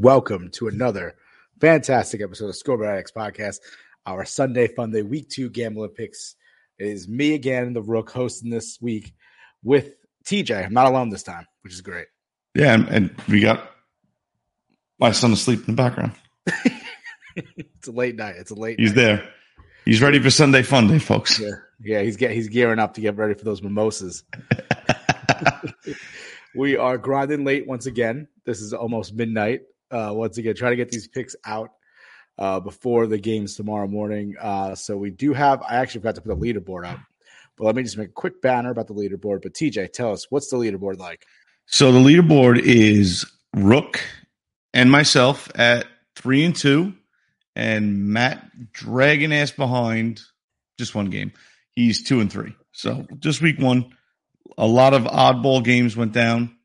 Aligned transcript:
And 0.00 0.04
welcome 0.04 0.50
to 0.50 0.66
another 0.68 1.14
fantastic 1.60 2.22
episode 2.22 2.48
of 2.48 2.56
Scoreboard 2.56 2.88
Addicts 2.88 3.12
Podcast, 3.12 3.58
our 4.06 4.24
Sunday 4.24 4.66
Fun 4.66 4.90
Day 4.90 5.02
Week 5.02 5.28
Two 5.28 5.50
Gambling 5.50 5.90
Picks. 5.90 6.36
It 6.78 6.86
is 6.86 7.06
me 7.06 7.34
again, 7.34 7.74
the 7.74 7.82
Rook, 7.82 8.10
hosting 8.10 8.50
this 8.50 8.78
week 8.80 9.12
with 9.62 9.94
TJ. 10.24 10.64
I'm 10.64 10.72
not 10.72 10.86
alone 10.86 11.10
this 11.10 11.22
time, 11.22 11.46
which 11.62 11.74
is 11.74 11.82
great. 11.82 12.06
Yeah, 12.54 12.74
and, 12.74 12.88
and 12.88 13.14
we 13.28 13.40
got 13.40 13.70
my 14.98 15.12
son 15.12 15.32
asleep 15.32 15.60
in 15.60 15.74
the 15.74 15.82
background. 15.82 16.12
it's 17.36 17.88
a 17.88 17.92
late 17.92 18.16
night. 18.16 18.36
It's 18.38 18.50
a 18.50 18.54
late. 18.54 18.80
He's 18.80 18.90
night. 18.90 19.02
there. 19.02 19.28
He's 19.84 20.00
ready 20.00 20.18
for 20.18 20.30
Sunday 20.30 20.62
Fun 20.62 20.88
Day, 20.88 20.98
folks. 20.98 21.38
Yeah, 21.38 21.50
yeah. 21.80 22.00
He's 22.00 22.16
get 22.16 22.30
he's 22.30 22.48
gearing 22.48 22.78
up 22.78 22.94
to 22.94 23.00
get 23.00 23.16
ready 23.16 23.34
for 23.34 23.44
those 23.44 23.62
mimosas. 23.62 24.24
we 26.54 26.76
are 26.76 26.96
grinding 26.96 27.44
late 27.44 27.66
once 27.66 27.86
again. 27.86 28.28
This 28.46 28.60
is 28.60 28.72
almost 28.72 29.14
midnight. 29.14 29.62
Uh, 29.90 30.12
once 30.12 30.38
again, 30.38 30.54
try 30.54 30.70
to 30.70 30.76
get 30.76 30.90
these 30.90 31.08
picks 31.08 31.34
out 31.44 31.70
uh, 32.38 32.60
before 32.60 33.06
the 33.06 33.18
games 33.18 33.56
tomorrow 33.56 33.86
morning. 33.86 34.34
Uh, 34.40 34.74
so 34.74 34.96
we 34.96 35.10
do 35.10 35.32
have. 35.32 35.62
I 35.62 35.76
actually 35.76 36.00
forgot 36.00 36.16
to 36.16 36.20
put 36.22 36.40
the 36.40 36.46
leaderboard 36.46 36.86
up, 36.86 36.98
but 37.56 37.64
let 37.64 37.74
me 37.74 37.82
just 37.82 37.98
make 37.98 38.08
a 38.08 38.12
quick 38.12 38.40
banner 38.40 38.70
about 38.70 38.86
the 38.86 38.94
leaderboard. 38.94 39.42
But 39.42 39.54
TJ, 39.54 39.92
tell 39.92 40.12
us 40.12 40.26
what's 40.30 40.48
the 40.48 40.56
leaderboard 40.56 40.98
like? 40.98 41.26
So 41.66 41.92
the 41.92 41.98
leaderboard 41.98 42.58
is 42.58 43.30
Rook 43.54 44.00
and 44.72 44.90
myself 44.90 45.50
at 45.54 45.86
three 46.16 46.44
and 46.44 46.54
two, 46.54 46.94
and 47.54 48.08
Matt 48.08 48.72
dragging 48.72 49.32
ass 49.32 49.50
behind 49.50 50.20
just 50.78 50.94
one 50.94 51.10
game. 51.10 51.32
He's 51.72 52.02
two 52.02 52.20
and 52.20 52.30
three. 52.30 52.54
So 52.72 53.06
just 53.18 53.42
week 53.42 53.58
one, 53.58 53.92
a 54.56 54.66
lot 54.66 54.94
of 54.94 55.02
oddball 55.04 55.64
games 55.64 55.96
went 55.96 56.12
down. 56.12 56.56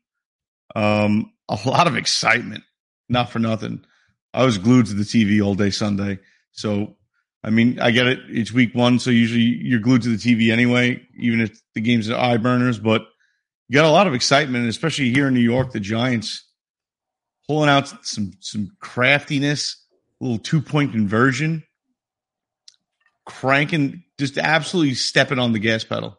Um, 0.74 1.32
a 1.48 1.58
lot 1.66 1.86
of 1.86 1.96
excitement, 1.96 2.64
not 3.08 3.30
for 3.30 3.38
nothing. 3.38 3.84
I 4.32 4.44
was 4.44 4.58
glued 4.58 4.86
to 4.86 4.94
the 4.94 5.04
TV 5.04 5.44
all 5.44 5.54
day 5.54 5.70
Sunday. 5.70 6.18
So, 6.52 6.96
I 7.42 7.50
mean, 7.50 7.80
I 7.80 7.90
get 7.90 8.06
it. 8.06 8.18
It's 8.28 8.52
week 8.52 8.74
one. 8.74 8.98
So 8.98 9.10
usually 9.10 9.42
you're 9.42 9.80
glued 9.80 10.02
to 10.02 10.16
the 10.16 10.16
TV 10.16 10.52
anyway, 10.52 11.02
even 11.18 11.40
if 11.40 11.60
the 11.74 11.80
games 11.80 12.10
are 12.10 12.18
eye 12.18 12.36
burners, 12.36 12.78
but 12.78 13.02
you 13.68 13.74
got 13.74 13.84
a 13.84 13.90
lot 13.90 14.06
of 14.06 14.14
excitement, 14.14 14.68
especially 14.68 15.10
here 15.10 15.28
in 15.28 15.34
New 15.34 15.40
York, 15.40 15.72
the 15.72 15.80
Giants 15.80 16.44
pulling 17.48 17.70
out 17.70 18.06
some, 18.06 18.32
some 18.40 18.70
craftiness, 18.80 19.84
a 20.20 20.24
little 20.24 20.38
two 20.38 20.60
point 20.60 20.92
conversion, 20.92 21.64
cranking, 23.24 24.04
just 24.18 24.38
absolutely 24.38 24.94
stepping 24.94 25.38
on 25.38 25.52
the 25.52 25.58
gas 25.58 25.84
pedal 25.84 26.18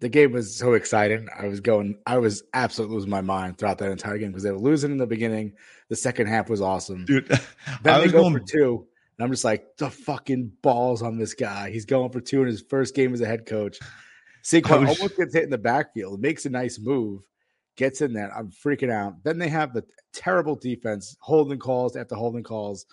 the 0.00 0.08
game 0.08 0.32
was 0.32 0.56
so 0.56 0.74
exciting. 0.74 1.28
I 1.36 1.46
was 1.46 1.60
going, 1.60 1.98
I 2.06 2.18
was 2.18 2.42
absolutely 2.54 2.96
losing 2.96 3.10
my 3.10 3.20
mind 3.20 3.58
throughout 3.58 3.78
that 3.78 3.90
entire 3.90 4.18
game 4.18 4.28
because 4.28 4.44
they 4.44 4.52
were 4.52 4.58
losing 4.58 4.92
in 4.92 4.98
the 4.98 5.06
beginning. 5.06 5.54
The 5.88 5.96
second 5.96 6.28
half 6.28 6.48
was 6.48 6.60
awesome. 6.60 7.04
Dude, 7.04 7.26
then 7.82 7.94
I 7.94 7.98
they 7.98 8.02
was 8.04 8.12
go 8.12 8.22
going, 8.22 8.34
for 8.34 8.40
two. 8.40 8.86
And 9.18 9.24
I'm 9.24 9.32
just 9.32 9.44
like, 9.44 9.76
the 9.78 9.90
fucking 9.90 10.52
balls 10.62 11.02
on 11.02 11.18
this 11.18 11.34
guy. 11.34 11.70
He's 11.70 11.84
going 11.84 12.10
for 12.10 12.20
two 12.20 12.42
in 12.42 12.46
his 12.46 12.62
first 12.62 12.94
game 12.94 13.12
as 13.12 13.20
a 13.20 13.26
head 13.26 13.46
coach. 13.46 13.78
Saquon 14.44 14.86
was- 14.86 14.98
almost 14.98 15.16
gets 15.16 15.34
hit 15.34 15.44
in 15.44 15.50
the 15.50 15.58
backfield, 15.58 16.20
makes 16.20 16.46
a 16.46 16.50
nice 16.50 16.78
move, 16.78 17.22
gets 17.76 18.00
in 18.00 18.12
there. 18.12 18.32
I'm 18.36 18.50
freaking 18.50 18.92
out. 18.92 19.24
Then 19.24 19.38
they 19.38 19.48
have 19.48 19.74
the 19.74 19.84
terrible 20.12 20.54
defense, 20.54 21.16
holding 21.20 21.58
calls 21.58 21.96
after 21.96 22.14
holding 22.14 22.44
calls, 22.44 22.86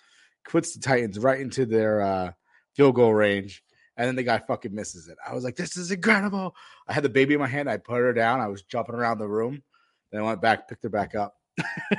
puts 0.50 0.74
the 0.74 0.82
Titans 0.82 1.20
right 1.20 1.40
into 1.40 1.66
their 1.66 2.02
uh, 2.02 2.32
field 2.76 2.96
goal 2.96 3.14
range 3.14 3.64
and 3.98 4.08
then 4.08 4.16
the 4.16 4.24
guy 4.24 4.40
fucking 4.40 4.74
misses 4.74 5.08
it. 5.08 5.18
I 5.28 5.34
was 5.34 5.44
like, 5.44 5.56
"This 5.56 5.78
is 5.78 5.92
incredible!" 5.92 6.56
I 6.88 6.94
had 6.94 7.04
the 7.04 7.10
baby 7.10 7.34
in 7.34 7.40
my 7.40 7.48
hand. 7.48 7.70
I 7.70 7.78
put 7.78 7.98
her 7.98 8.14
down. 8.14 8.42
I 8.42 8.48
was 8.48 8.62
jumping 8.64 8.96
around 8.96 9.20
the 9.20 9.28
room. 9.28 9.64
Then 10.12 10.22
I 10.22 10.24
went 10.24 10.42
back, 10.42 10.68
picked 10.68 10.84
her 10.84 10.90
back 10.90 11.16
up. 11.16 11.36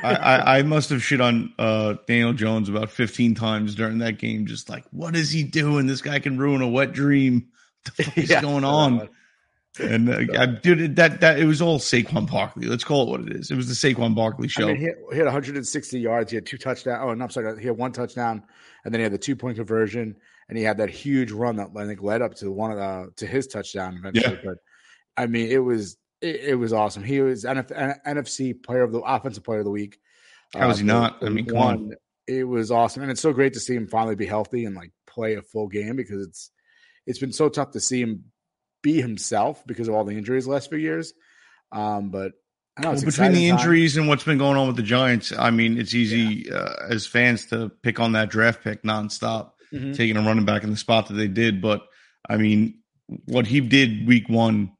I, 0.02 0.14
I, 0.14 0.58
I 0.58 0.62
must 0.62 0.90
have 0.90 1.02
shit 1.02 1.20
on 1.20 1.52
uh, 1.58 1.94
Daniel 2.06 2.32
Jones 2.34 2.68
about 2.68 2.90
15 2.90 3.34
times 3.34 3.74
during 3.74 3.98
that 3.98 4.18
game. 4.18 4.46
Just 4.46 4.68
like, 4.68 4.84
what 4.90 5.16
is 5.16 5.30
he 5.30 5.42
doing? 5.42 5.86
This 5.86 6.02
guy 6.02 6.18
can 6.18 6.38
ruin 6.38 6.60
a 6.62 6.68
wet 6.68 6.92
dream. 6.92 7.48
What 7.84 7.96
the 7.96 8.02
fuck 8.04 8.18
is 8.18 8.30
Yeah, 8.30 8.42
going 8.42 8.64
on? 8.64 9.08
And 9.78 10.08
uh, 10.08 10.40
I 10.40 10.46
did 10.46 10.96
that. 10.96 11.20
That 11.20 11.38
it 11.38 11.44
was 11.44 11.60
all 11.60 11.78
Saquon 11.78 12.30
Barkley. 12.30 12.66
Let's 12.66 12.82
call 12.82 13.02
it 13.02 13.10
what 13.10 13.20
it 13.28 13.36
is. 13.36 13.50
It 13.50 13.56
was 13.56 13.68
the 13.68 13.74
Saquon 13.74 14.14
Barkley 14.14 14.48
show. 14.48 14.64
I 14.64 14.66
mean, 14.68 14.76
he 14.76 14.84
had, 14.84 14.94
he 15.12 15.18
had 15.18 15.26
160 15.26 16.00
yards. 16.00 16.30
He 16.30 16.36
had 16.36 16.46
two 16.46 16.56
touchdowns. 16.56 17.00
Oh, 17.02 17.12
no, 17.12 17.24
I'm 17.24 17.30
sorry. 17.30 17.60
He 17.60 17.66
had 17.66 17.76
one 17.76 17.92
touchdown, 17.92 18.42
and 18.84 18.94
then 18.94 19.00
he 19.00 19.02
had 19.02 19.12
the 19.12 19.18
two 19.18 19.36
point 19.36 19.56
conversion, 19.56 20.16
and 20.48 20.56
he 20.58 20.64
had 20.64 20.78
that 20.78 20.90
huge 20.90 21.32
run 21.32 21.56
that 21.56 21.70
I 21.76 21.86
think 21.86 22.02
led 22.02 22.22
up 22.22 22.34
to 22.36 22.50
one 22.50 22.70
of 22.72 22.78
the 22.78 23.12
to 23.16 23.26
his 23.26 23.46
touchdown 23.46 23.96
eventually. 23.98 24.38
But 24.44 24.58
I 25.16 25.26
mean, 25.26 25.50
it 25.50 25.58
was 25.58 25.96
it, 26.20 26.36
it 26.36 26.54
was 26.54 26.72
awesome. 26.72 27.02
He 27.04 27.20
was 27.20 27.44
NF, 27.44 28.04
NFC 28.06 28.62
player 28.62 28.82
of 28.82 28.92
the 28.92 29.00
offensive 29.00 29.44
player 29.44 29.58
of 29.60 29.64
the 29.64 29.70
week. 29.70 29.98
How 30.54 30.60
How 30.60 30.70
is 30.70 30.78
he 30.78 30.84
not? 30.84 31.22
I 31.22 31.28
mean, 31.28 31.46
come 31.46 31.56
on. 31.58 31.64
one. 31.88 31.92
It 32.28 32.44
was 32.44 32.70
awesome, 32.70 33.02
and 33.02 33.10
it's 33.12 33.20
so 33.20 33.32
great 33.32 33.52
to 33.54 33.60
see 33.60 33.74
him 33.74 33.86
finally 33.86 34.16
be 34.16 34.26
healthy 34.26 34.64
and 34.64 34.74
like 34.74 34.90
play 35.06 35.34
a 35.34 35.42
full 35.42 35.68
game 35.68 35.96
because 35.96 36.26
it's 36.26 36.50
it's 37.06 37.18
been 37.18 37.32
so 37.32 37.48
tough 37.48 37.70
to 37.72 37.80
see 37.80 38.00
him 38.00 38.24
be 38.82 39.00
himself 39.00 39.64
because 39.66 39.88
of 39.88 39.94
all 39.94 40.04
the 40.04 40.16
injuries 40.16 40.44
the 40.44 40.50
last 40.50 40.68
few 40.68 40.78
years. 40.78 41.12
Um, 41.72 42.10
but 42.10 42.32
I 42.76 42.82
know 42.82 42.90
Well, 42.92 43.00
between 43.04 43.32
the 43.32 43.48
time. 43.48 43.58
injuries 43.58 43.96
and 43.96 44.08
what's 44.08 44.24
been 44.24 44.38
going 44.38 44.56
on 44.56 44.66
with 44.66 44.76
the 44.76 44.82
Giants, 44.82 45.32
I 45.36 45.50
mean, 45.50 45.78
it's 45.78 45.94
easy 45.94 46.50
uh, 46.50 46.74
as 46.90 47.06
fans 47.06 47.46
to 47.46 47.70
pick 47.82 48.00
on 48.00 48.12
that 48.12 48.28
draft 48.28 48.62
pick 48.62 48.82
nonstop, 48.82 49.52
Mhm. 49.72 49.96
taking 49.96 50.16
a 50.16 50.22
running 50.22 50.44
back 50.44 50.62
in 50.64 50.70
the 50.70 50.76
spot 50.76 51.08
that 51.08 51.14
they 51.14 51.28
did. 51.28 51.60
But 51.60 51.82
I 52.28 52.36
mean, 52.36 52.78
what 53.26 53.46
he 53.46 53.60
did 53.60 54.06
week 54.06 54.28
one, 54.28 54.72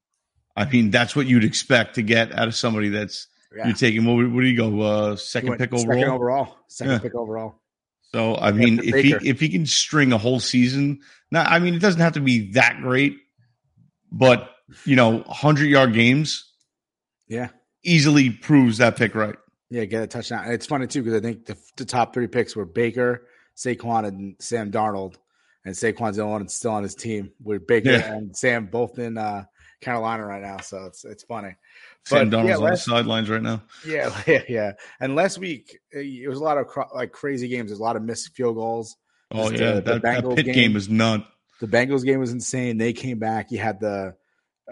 I 0.57 0.65
mean, 0.65 0.91
that's 0.91 1.15
what 1.15 1.27
you'd 1.27 1.45
expect 1.45 1.95
to 1.97 2.03
get 2.03 2.33
out 2.33 2.49
of 2.49 2.55
somebody 2.55 2.89
that's 2.89 3.27
Yeah. 3.57 3.67
you're 3.69 3.77
taking. 3.77 4.05
What, 4.05 4.31
what 4.31 4.41
do 4.41 4.47
you 4.47 4.57
go? 4.57 4.81
Uh, 4.81 5.17
second 5.17 5.59
pick 5.59 5.71
second 5.71 5.89
overall. 5.91 6.15
overall, 6.15 6.57
second 6.69 6.93
Yeah. 6.95 6.99
pick 6.99 7.15
overall. 7.15 7.61
So 8.13 8.37
I 8.37 8.53
mean, 8.53 8.81
if 8.83 8.95
he 9.05 9.13
if 9.29 9.41
he 9.41 9.49
can 9.49 9.67
string 9.67 10.13
a 10.13 10.19
whole 10.19 10.41
season, 10.41 11.01
now 11.31 11.43
I 11.45 11.59
mean, 11.59 11.75
it 11.75 11.81
doesn't 11.81 12.01
have 12.01 12.15
to 12.15 12.21
be 12.21 12.53
that 12.53 12.81
great, 12.81 13.17
but 14.13 14.51
you 14.85 14.97
know, 14.97 15.23
hundred 15.29 15.67
yard 15.67 15.93
games 15.93 16.45
Yeah, 17.29 17.49
easily 17.85 18.31
proves 18.31 18.79
that 18.79 18.97
pick 18.97 19.15
right. 19.15 19.37
yeah, 19.71 19.85
get 19.85 20.03
a 20.03 20.07
touchdown. 20.07 20.51
It's 20.53 20.67
funny 20.67 20.87
too 20.87 21.03
because 21.03 21.19
I 21.19 21.21
think 21.23 21.47
the, 21.47 21.57
the 21.77 21.85
top 21.85 22.15
three 22.15 22.27
picks 22.27 22.55
were 22.57 22.65
Baker, 22.65 23.27
Saquon, 23.57 24.07
and 24.07 24.37
Sam 24.39 24.71
Darnold, 24.71 25.17
and 25.65 25.75
Saquon's 25.75 26.17
the 26.17 26.23
only 26.23 26.33
one 26.33 26.49
still 26.49 26.73
on 26.73 26.83
his 26.83 26.95
team. 26.95 27.31
With 27.43 27.67
Baker 27.67 27.91
Yeah. 27.93 28.13
and 28.15 28.37
Sam 28.37 28.67
both 28.67 28.99
in 28.99 29.17
uh, 29.19 29.45
Carolina 29.81 30.27
right 30.27 30.43
now, 30.43 30.59
so 30.59 30.85
it's 30.85 31.05
it's 31.05 31.25
funny. 31.25 31.55
Sam 32.05 32.31
But, 32.31 32.39
Darnold's 32.39 32.49
yeah, 32.49 32.57
on 32.57 32.71
the 32.71 32.77
sidelines 32.77 33.31
right 33.31 33.43
now. 33.43 33.63
Yeah, 33.87 34.23
yeah, 34.27 34.43
yeah. 34.49 34.73
And 35.01 35.15
last 35.17 35.39
week 35.39 35.79
uh, 35.95 35.99
it 35.99 36.29
was 36.29 36.39
a 36.39 36.45
lot 36.45 36.59
of 36.59 36.67
cro- 36.67 36.89
like 36.95 37.13
crazy 37.13 37.49
games. 37.49 37.71
There's 37.71 37.81
a 37.81 37.83
lot 37.83 37.97
of 37.97 38.03
missed 38.03 38.35
field 38.35 38.57
goals. 38.57 38.97
Oh 39.33 39.51
Just, 39.51 39.61
yeah, 39.63 39.69
uh, 39.71 39.81
the 39.81 39.99
that, 40.01 40.25
pit 40.37 40.45
game. 40.47 40.55
game. 40.55 40.75
was 40.75 40.89
nut. 40.89 41.27
The 41.61 41.67
Bengals 41.67 42.05
game 42.05 42.21
was 42.21 42.33
insane. 42.33 42.77
They 42.79 42.93
came 42.93 43.19
back. 43.19 43.51
You 43.51 43.59
had 43.59 43.81
the 43.81 44.15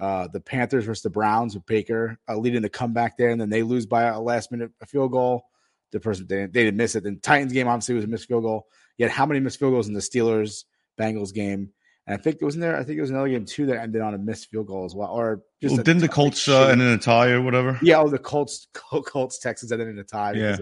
uh, 0.01 0.29
the 0.33 0.41
Panthers 0.41 0.85
versus 0.85 1.03
the 1.03 1.11
Browns 1.11 1.55
with 1.55 1.65
Baker 1.67 2.19
uh, 2.29 2.37
leading 2.37 2.63
the 2.63 2.69
comeback 2.69 3.17
there, 3.17 3.31
and 3.31 3.41
then 3.41 3.49
they 3.49 3.63
lose 3.63 3.87
by 3.87 4.05
a 4.05 4.21
last 4.21 4.53
minute 4.53 4.71
field 4.87 5.11
goal. 5.13 5.47
The 5.95 6.01
person 6.01 6.27
they 6.29 6.37
didn't, 6.37 6.53
they 6.53 6.65
didn't 6.65 6.77
miss 6.77 6.95
it. 6.97 7.05
Then 7.05 7.21
Titans 7.23 7.53
game 7.53 7.69
obviously 7.69 7.95
was 7.95 8.05
a 8.05 8.09
missed 8.09 8.27
field 8.29 8.43
goal. 8.43 8.67
You 8.99 9.05
had 9.07 9.13
how 9.13 9.25
many 9.25 9.39
missed 9.41 9.59
field 9.61 9.73
goals 9.73 9.89
in 9.89 9.95
the 9.95 10.01
Steelers 10.01 10.65
Bengals 11.01 11.33
game? 11.33 11.71
And 12.07 12.19
I 12.19 12.21
think 12.21 12.37
it 12.41 12.45
wasn't 12.45 12.63
there. 12.63 12.77
I 12.77 12.83
think 12.85 12.99
it 12.99 13.01
was 13.01 13.11
another 13.11 13.29
game 13.29 13.45
too 13.47 13.65
that 13.67 13.81
ended 13.81 14.03
on 14.03 14.13
a 14.13 14.19
missed 14.19 14.51
field 14.51 14.67
goal 14.67 14.85
as 14.85 14.95
well, 14.95 15.09
or 15.09 15.43
just 15.63 15.77
Well, 15.77 15.83
didn't 15.85 16.03
the 16.03 16.09
Colts 16.09 16.49
uh, 16.49 16.67
end 16.67 16.83
in 16.83 16.89
a 16.89 16.99
tie 16.99 17.31
or 17.31 17.41
whatever? 17.41 17.79
yeah, 17.81 17.99
oh, 18.01 18.09
the 18.11 18.19
Colts, 18.19 18.67
Col- 18.75 19.03
Colts, 19.05 19.39
Texans 19.39 19.71
ended 19.73 19.89
in 19.89 19.99
a 19.99 20.05
tie 20.05 20.33
Yeah. 20.33 20.57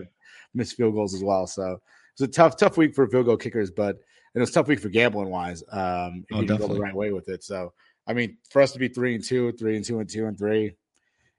missed 0.54 0.76
field 0.76 0.94
goals 0.94 1.14
as 1.14 1.24
well. 1.24 1.46
So 1.46 1.72
it 1.72 1.80
was 2.20 2.28
a 2.28 2.32
tough, 2.32 2.56
tough 2.58 2.76
week 2.76 2.94
for 2.94 3.08
field 3.08 3.24
goal 3.26 3.36
kickers, 3.38 3.70
but 3.70 3.96
it 4.34 4.38
was 4.38 4.50
a 4.50 4.52
tough 4.52 4.68
week 4.68 4.80
for 4.80 4.88
gambling 4.90 5.30
wise. 5.30 5.64
Um, 5.72 6.24
if 6.28 6.36
Oh, 6.36 6.40
you 6.42 6.46
go 6.46 6.68
the 6.68 6.78
right 6.78 6.94
way 6.94 7.10
with 7.10 7.28
it. 7.30 7.42
So 7.42 7.72
I 8.06 8.12
mean, 8.12 8.36
for 8.50 8.60
us 8.62 8.72
to 8.72 8.78
be 8.78 8.88
three 8.88 9.14
and 9.14 9.24
two, 9.24 9.50
three 9.52 9.76
and 9.76 9.84
two, 9.84 9.98
and 9.98 10.08
two 10.08 10.26
and 10.26 10.36
three, 10.38 10.74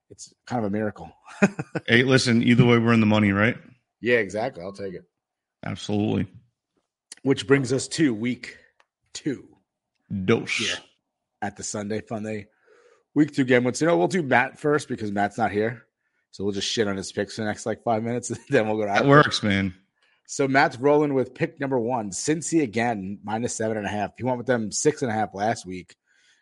it's 0.09 0.33
kind 0.47 0.59
of 0.65 0.71
a 0.71 0.75
miracle. 0.75 1.11
Hey, 1.87 2.03
listen, 2.03 2.41
either 2.43 2.65
way, 2.65 2.77
we're 2.77 2.93
in 2.93 2.99
the 3.01 3.05
money, 3.05 3.31
right? 3.31 3.57
Yeah, 4.03 4.17
exactly. 4.17 4.61
I'll 4.61 4.73
take 4.73 4.93
it. 4.93 5.05
Absolutely. 5.65 6.27
Which 7.23 7.47
brings 7.47 7.71
us 7.71 7.87
to 7.87 8.13
week 8.13 8.57
two 9.13 9.47
Dose. 10.25 10.59
Yeah. 10.59 10.75
at 11.41 11.55
the 11.55 11.63
Sunday 11.63 12.01
Fun 12.01 12.23
Day. 12.23 12.47
Week 13.15 13.33
two 13.33 13.45
game. 13.45 13.63
Let's 13.63 13.79
you 13.79 13.87
know 13.87 13.97
we'll 13.97 14.09
do 14.09 14.21
Matt 14.21 14.59
first 14.59 14.89
because 14.89 15.11
Matt's 15.11 15.37
not 15.37 15.51
here. 15.53 15.83
So 16.31 16.43
we'll 16.43 16.53
just 16.53 16.67
shit 16.67 16.87
on 16.87 16.97
his 16.97 17.11
picks 17.13 17.35
for 17.35 17.41
the 17.41 17.47
next 17.47 17.65
like 17.65 17.83
five 17.83 18.03
minutes, 18.03 18.29
and 18.29 18.39
then 18.49 18.67
we'll 18.67 18.75
go 18.75 18.85
to 18.85 18.91
That 18.91 19.05
works, 19.07 19.41
man. 19.41 19.73
So 20.27 20.47
Matt's 20.47 20.77
rolling 20.77 21.13
with 21.13 21.33
pick 21.33 21.59
number 21.59 21.79
one, 21.79 22.09
Cincy 22.09 22.61
again, 22.63 23.19
minus 23.23 23.55
seven 23.55 23.77
and 23.77 23.85
a 23.85 23.89
half. 23.89 24.11
He 24.17 24.23
went 24.23 24.37
with 24.37 24.47
them 24.47 24.71
six 24.71 25.01
and 25.01 25.11
a 25.11 25.13
half 25.13 25.33
last 25.33 25.65
week. 25.65 25.95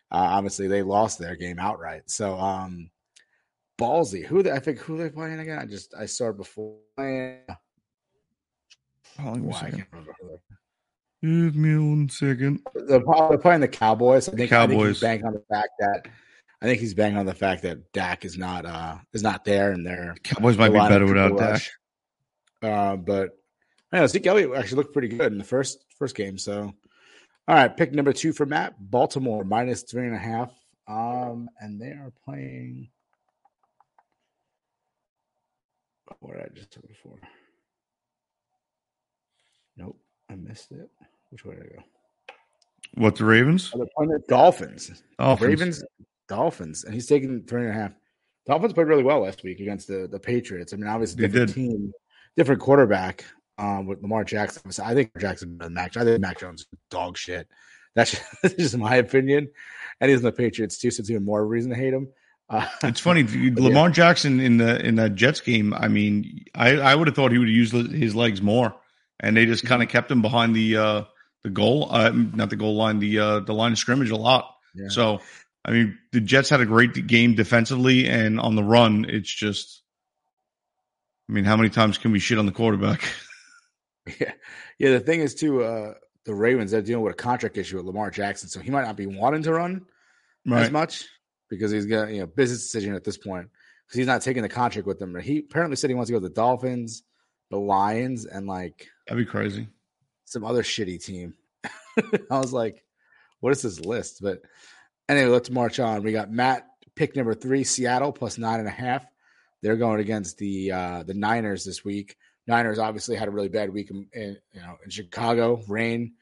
Uh, 0.10 0.16
obviously, 0.18 0.68
they 0.68 0.82
lost 0.82 1.20
their 1.20 1.36
game 1.36 1.60
outright. 1.60 2.04
So 2.10 2.36
um 2.38 2.90
ballsy. 3.82 4.26
Who 4.26 4.44
they, 4.44 4.52
I 4.52 4.60
think 4.60 4.80
who 4.80 4.98
they 4.98 5.10
playing 5.10 5.40
again? 5.40 5.60
I 5.60 5.66
just 5.66 5.94
I 5.98 6.06
saw 6.06 6.30
it 6.30 6.38
before. 6.38 6.78
Hold 6.98 7.40
on 9.20 9.40
a 9.40 9.44
Why, 9.44 9.58
I 9.58 9.72
can't 9.72 9.88
remember 9.92 10.16
Give 11.22 11.56
me 11.56 11.78
one 11.78 12.10
second. 12.10 12.62
They're 12.74 13.00
they're 13.00 13.38
playing 13.38 13.62
the 13.62 13.68
Cowboys. 13.68 14.28
I 14.28 14.32
think, 14.32 14.52
I 14.52 14.66
think 14.66 14.84
he's 14.84 15.00
banking 15.00 15.28
on 15.28 15.34
the 15.34 15.44
fact 15.54 15.70
that 15.80 16.08
I 16.62 16.66
think 16.66 16.80
he's 16.80 16.96
banking 16.96 17.20
on 17.20 17.28
the 17.28 17.34
fact 17.34 17.62
that 17.64 17.92
Dak 17.92 18.26
is 18.26 18.38
not 18.38 18.66
uh 18.66 18.98
is 19.14 19.22
not 19.22 19.46
there 19.46 19.72
and 19.72 19.86
they're 19.86 20.16
Cowboys 20.24 20.58
might 20.58 20.70
be 20.70 20.80
better 20.80 21.06
without 21.06 21.38
Dak. 21.38 21.62
Uh, 22.64 22.96
but 22.96 23.38
I 23.92 24.00
know 24.00 24.08
Zeke 24.08 24.28
Elliott 24.28 24.56
actually 24.56 24.78
looked 24.78 24.94
pretty 24.94 25.10
good 25.10 25.32
in 25.32 25.38
the 25.38 25.44
first 25.44 25.84
first 25.98 26.16
game. 26.16 26.38
So, 26.38 26.74
all 27.48 27.56
right, 27.56 27.76
pick 27.76 27.94
number 27.94 28.14
two 28.14 28.34
for 28.34 28.46
Matt, 28.46 28.76
Baltimore 28.80 29.44
minus 29.44 29.84
three 29.84 30.08
and 30.08 30.16
a 30.16 30.20
half. 30.20 30.52
Um, 30.88 31.50
and 31.60 31.80
they 31.80 31.88
are 31.88 32.12
playing. 32.26 32.90
What 36.20 36.34
did 36.34 36.44
I 36.44 36.50
just 36.54 36.72
took 36.72 36.84
it 36.84 36.98
for? 37.02 37.18
Nope, 39.78 40.00
I 40.30 40.36
missed 40.36 40.72
it. 40.72 40.90
Which 41.30 41.46
way 41.46 41.56
did 41.56 41.64
I 41.64 41.76
go? 41.76 41.84
What 42.96 43.16
the 43.16 43.26
Ravens? 43.26 43.72
Oh, 43.74 43.88
the 44.00 44.22
Dolphins. 44.28 45.04
Dolphins. 45.18 45.48
Ravens, 45.48 45.84
Dolphins, 46.28 46.84
and 46.84 46.94
he's 46.94 47.08
taking 47.08 47.44
three 47.44 47.62
and 47.62 47.70
a 47.70 47.74
half. 47.74 47.94
Dolphins 48.46 48.74
played 48.74 48.88
really 48.88 49.04
well 49.04 49.22
last 49.22 49.44
week 49.44 49.60
against 49.60 49.88
the 49.88 50.08
the 50.12 50.20
Patriots. 50.20 50.74
I 50.74 50.78
mean, 50.78 50.88
obviously 50.88 51.26
different 51.26 51.54
team, 51.54 51.92
different 52.36 52.62
quarterback 52.62 53.24
um, 53.58 53.86
with 53.86 54.02
Lamar 54.02 54.24
Jackson. 54.24 54.72
I 54.84 54.94
think 54.94 55.18
Jackson 55.20 55.58
than 55.58 55.74
Mac. 55.74 55.96
I 55.96 56.04
think 56.04 56.20
Mac 56.20 56.40
Jones 56.40 56.62
is 56.62 56.68
dog 56.90 57.18
shit. 57.18 57.48
That's 57.96 58.12
just, 58.12 58.24
that's 58.42 58.56
just 58.56 58.78
my 58.78 58.96
opinion. 58.96 59.50
And 60.00 60.10
he's 60.10 60.20
in 60.20 60.26
the 60.26 60.32
Patriots 60.32 60.78
too, 60.78 60.92
so 60.92 61.02
it's 61.02 61.10
even 61.10 61.24
more 61.24 61.46
reason 61.46 61.70
to 61.72 61.78
hate 61.78 61.94
him. 61.94 62.10
Uh, 62.52 62.68
It's 62.84 63.00
funny, 63.00 63.24
But 63.24 63.34
yeah. 63.34 63.68
Lamar 63.70 63.90
Jackson 63.90 64.40
in 64.40 64.58
the 64.58 64.86
in 64.86 64.96
that 64.96 65.16
Jets 65.16 65.40
game. 65.40 65.74
I 65.74 65.88
mean, 65.88 66.46
I 66.54 66.78
I 66.78 66.94
would 66.94 67.08
have 67.08 67.16
thought 67.16 67.32
he 67.32 67.38
would 67.38 67.48
have 67.48 67.56
used 67.56 67.74
his 67.74 68.14
legs 68.14 68.42
more, 68.42 68.76
and 69.20 69.36
they 69.36 69.46
just 69.46 69.66
kind 69.66 69.82
of 69.82 69.90
kept 69.90 70.12
him 70.12 70.22
behind 70.22 70.56
the 70.56 70.78
uh 70.78 71.04
the 71.44 71.50
goal, 71.50 71.88
uh, 71.90 72.12
not 72.12 72.50
the 72.52 72.56
goal 72.58 72.76
line, 72.76 73.00
the 73.00 73.20
uh 73.20 73.40
the 73.40 73.54
line 73.54 73.72
of 73.72 73.78
scrimmage 73.80 74.12
a 74.12 74.18
lot. 74.18 74.54
Yeah. 74.76 74.90
So, 74.90 75.22
I 75.66 75.72
mean, 75.72 75.98
the 76.12 76.22
Jets 76.22 76.50
had 76.50 76.62
a 76.62 76.66
great 76.66 77.08
game 77.08 77.36
defensively, 77.36 78.08
and 78.08 78.40
on 78.40 78.56
the 78.56 78.64
run, 78.64 79.06
it's 79.08 79.34
just. 79.34 79.82
I 81.30 81.34
mean, 81.34 81.46
how 81.46 81.56
many 81.56 81.70
times 81.70 81.98
can 81.98 82.12
we 82.12 82.20
shit 82.20 82.38
on 82.38 82.46
the 82.46 82.52
quarterback? 82.52 83.02
Yeah, 84.20 84.32
yeah. 84.80 84.90
The 84.94 85.00
thing 85.00 85.20
is, 85.20 85.36
too, 85.36 85.64
uh, 85.64 85.94
the 86.26 86.34
Ravens 86.34 86.72
they're 86.72 86.82
dealing 86.82 87.04
with 87.04 87.14
a 87.14 87.18
contract 87.18 87.56
issue 87.56 87.78
with 87.78 87.86
Lamar 87.86 88.10
Jackson, 88.10 88.50
so 88.50 88.60
he 88.60 88.72
might 88.72 88.82
not 88.84 88.96
be 88.98 89.06
wanting 89.06 89.44
to 89.44 89.54
run 89.54 89.86
as 90.52 90.72
much 90.72 91.06
because 91.52 91.70
he's 91.70 91.86
got 91.86 92.12
you 92.12 92.22
know 92.22 92.26
business 92.26 92.64
decision 92.64 92.96
at 92.96 93.04
this 93.04 93.18
point 93.18 93.50
because 93.86 93.98
he's 94.00 94.08
not 94.08 94.24
taking 94.24 94.42
the 94.42 94.50
contract 94.50 94.88
with 94.88 94.98
them. 94.98 95.20
He 95.20 95.40
apparently 95.40 95.76
said 95.76 95.92
he 95.92 95.94
wants 95.94 96.08
to 96.08 96.14
go 96.14 96.20
to 96.20 96.28
the 96.28 96.34
Dolphins, 96.34 97.04
the 97.52 97.60
Lions, 97.60 98.26
and 98.26 98.48
like 98.48 98.88
That'd 99.08 99.24
be 99.24 99.30
crazy. 99.30 99.68
some 100.26 100.44
other 100.44 100.64
shitty 100.64 101.04
team. 101.04 101.36
I 102.32 102.40
was 102.40 102.54
like, 102.54 102.84
what 103.42 103.52
is 103.52 103.62
this 103.62 103.80
list? 103.82 104.20
But 104.24 104.42
anyway, 105.08 105.28
let's 105.28 105.52
march 105.52 105.80
on. 105.80 106.02
We 106.02 106.14
got 106.14 106.32
Matt 106.32 106.66
pick 106.96 107.16
number 107.16 107.36
three, 107.36 107.64
Seattle 107.64 108.12
plus 108.12 108.38
nine 108.38 108.60
and 108.60 108.68
a 108.68 108.72
half. 108.72 109.06
They're 109.62 109.76
going 109.76 110.00
against 110.00 110.38
the 110.38 110.72
uh, 110.72 111.04
the 111.04 111.14
Niners 111.14 111.66
this 111.66 111.86
week. 111.86 112.16
Niners 112.48 112.80
obviously 112.80 113.16
had 113.16 113.28
a 113.28 113.32
really 113.32 113.50
bad 113.50 113.72
week 113.72 113.92
in, 113.92 114.08
in 114.14 114.38
you 114.54 114.62
know 114.62 114.78
in 114.84 114.90
Chicago, 114.90 115.62
rain, 115.68 116.14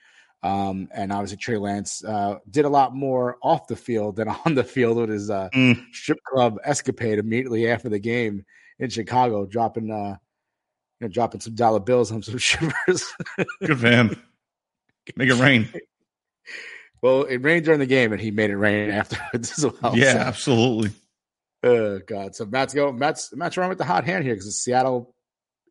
um, 0.43 0.87
and 0.93 1.11
obviously 1.11 1.37
Trey 1.37 1.57
Lance 1.57 2.03
uh, 2.03 2.35
did 2.49 2.65
a 2.65 2.69
lot 2.69 2.95
more 2.95 3.37
off 3.43 3.67
the 3.67 3.75
field 3.75 4.15
than 4.15 4.27
on 4.45 4.55
the 4.55 4.63
field 4.63 4.97
with 4.97 5.09
his 5.09 5.29
uh, 5.29 5.49
Mm. 5.53 5.83
strip 5.93 6.19
club 6.23 6.57
escapade 6.63 7.19
immediately 7.19 7.67
after 7.69 7.89
the 7.89 7.99
game 7.99 8.45
in 8.79 8.89
Chicago, 8.89 9.45
dropping 9.45 9.91
uh, 9.91 10.15
you 10.99 11.07
know, 11.07 11.11
dropping 11.11 11.41
some 11.41 11.55
dollar 11.55 11.79
bills 11.79 12.11
on 12.11 12.21
some 12.23 12.37
shivers. 12.39 13.13
Good 13.65 13.79
for 13.79 13.89
him. 13.89 14.21
Make 15.15 15.29
it 15.29 15.35
rain. 15.39 15.67
Well, 17.01 17.23
it 17.23 17.37
rained 17.37 17.63
during 17.63 17.79
the 17.79 17.85
game, 17.85 18.11
and 18.11 18.21
he 18.21 18.29
made 18.29 18.49
it 18.49 18.57
rain 18.57 18.89
afterwards 18.89 19.57
as 19.57 19.65
well. 19.81 19.95
yeah, 19.97 20.11
So, 20.13 20.19
absolutely. 20.19 20.91
oh 21.63 21.99
god. 21.99 22.35
So 22.35 22.45
Matt's 22.45 22.73
go. 22.73 22.91
Matt's 22.91 23.33
Matt's 23.33 23.55
running 23.55 23.69
with 23.69 23.77
the 23.77 23.85
hot 23.85 24.03
hand 24.03 24.25
here 24.25 24.33
because 24.33 24.57
Seattle 24.61 25.15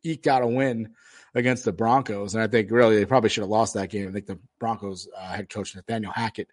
eked 0.03 0.25
out 0.25 0.41
a 0.41 0.47
win 0.47 0.95
against 1.35 1.65
the 1.65 1.71
Broncos, 1.73 2.33
and 2.35 2.43
I 2.43 2.47
think 2.47 2.71
really 2.71 2.95
they 2.97 3.05
probably 3.05 3.29
should 3.29 3.41
have 3.43 3.49
lost 3.49 3.73
that 3.75 3.89
game. 3.89 4.07
I 4.07 4.11
think 4.11 4.25
the 4.25 4.39
Broncos 4.59 5.07
uh, 5.15 5.33
head 5.33 5.49
coach 5.49 5.75
Nathaniel 5.75 6.11
Hackett 6.11 6.49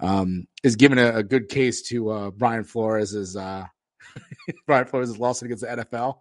um, 0.00 0.46
is 0.62 0.76
giving 0.76 0.98
a, 0.98 1.16
a 1.16 1.22
good 1.22 1.48
case 1.48 1.82
to 1.88 2.10
uh, 2.10 2.30
Brian 2.30 2.64
Flores' 2.64 3.36
uh, 3.36 3.66
Brian 4.66 4.86
Flores' 4.86 5.18
lawsuit 5.18 5.46
against 5.46 5.62
the 5.64 5.84
NFL 5.84 6.18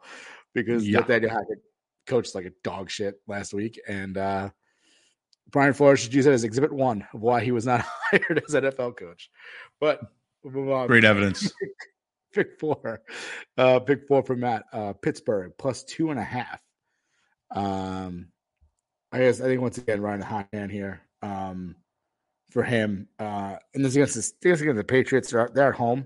because 0.53 0.87
Yeah. 0.87 0.99
Nathaniel 0.99 1.31
Hackett 1.31 1.59
coached 2.07 2.35
like 2.35 2.45
a 2.45 2.51
dog 2.63 2.89
shit 2.89 3.19
last 3.27 3.53
week, 3.53 3.79
and 3.87 4.17
uh, 4.17 4.49
Brian 5.51 5.73
Flores 5.73 5.99
should 5.99 6.13
use 6.13 6.25
that 6.25 6.33
as 6.33 6.43
exhibit 6.43 6.71
one 6.73 7.07
of 7.13 7.21
why 7.21 7.43
he 7.43 7.51
was 7.51 7.65
not 7.65 7.81
hired 8.11 8.43
as 8.47 8.53
NFL 8.55 8.97
coach. 8.97 9.29
But 9.79 10.01
we'll 10.43 10.53
move 10.53 10.71
on. 10.71 10.87
Great 10.87 11.03
evidence. 11.05 11.51
Pick 12.33 12.59
four. 12.59 13.01
Uh 13.57 13.79
pick 13.79 14.05
four 14.09 14.21
for 14.21 14.35
Matt. 14.35 14.63
Uh 14.73 14.91
Pittsburgh 14.91 15.53
plus 15.57 15.85
two 15.85 16.09
and 16.11 16.19
a 16.19 16.23
half. 16.23 16.59
Um 17.51 18.29
I 19.11 19.19
guess 19.19 19.41
I 19.41 19.45
think 19.45 19.61
once 19.61 19.77
again 19.77 20.03
a 20.03 20.25
hot 20.25 20.47
hand 20.51 20.71
here. 20.71 21.01
Um 21.21 21.75
for 22.51 22.63
him. 22.63 23.07
Uh 23.19 23.57
and 23.73 23.83
this 23.83 23.95
against 23.95 24.15
the 24.15 24.33
this 24.41 24.61
against 24.61 24.77
the 24.77 24.83
Patriots. 24.83 25.31
They're, 25.31 25.49
they're 25.53 25.69
at 25.69 25.75
home. 25.75 26.05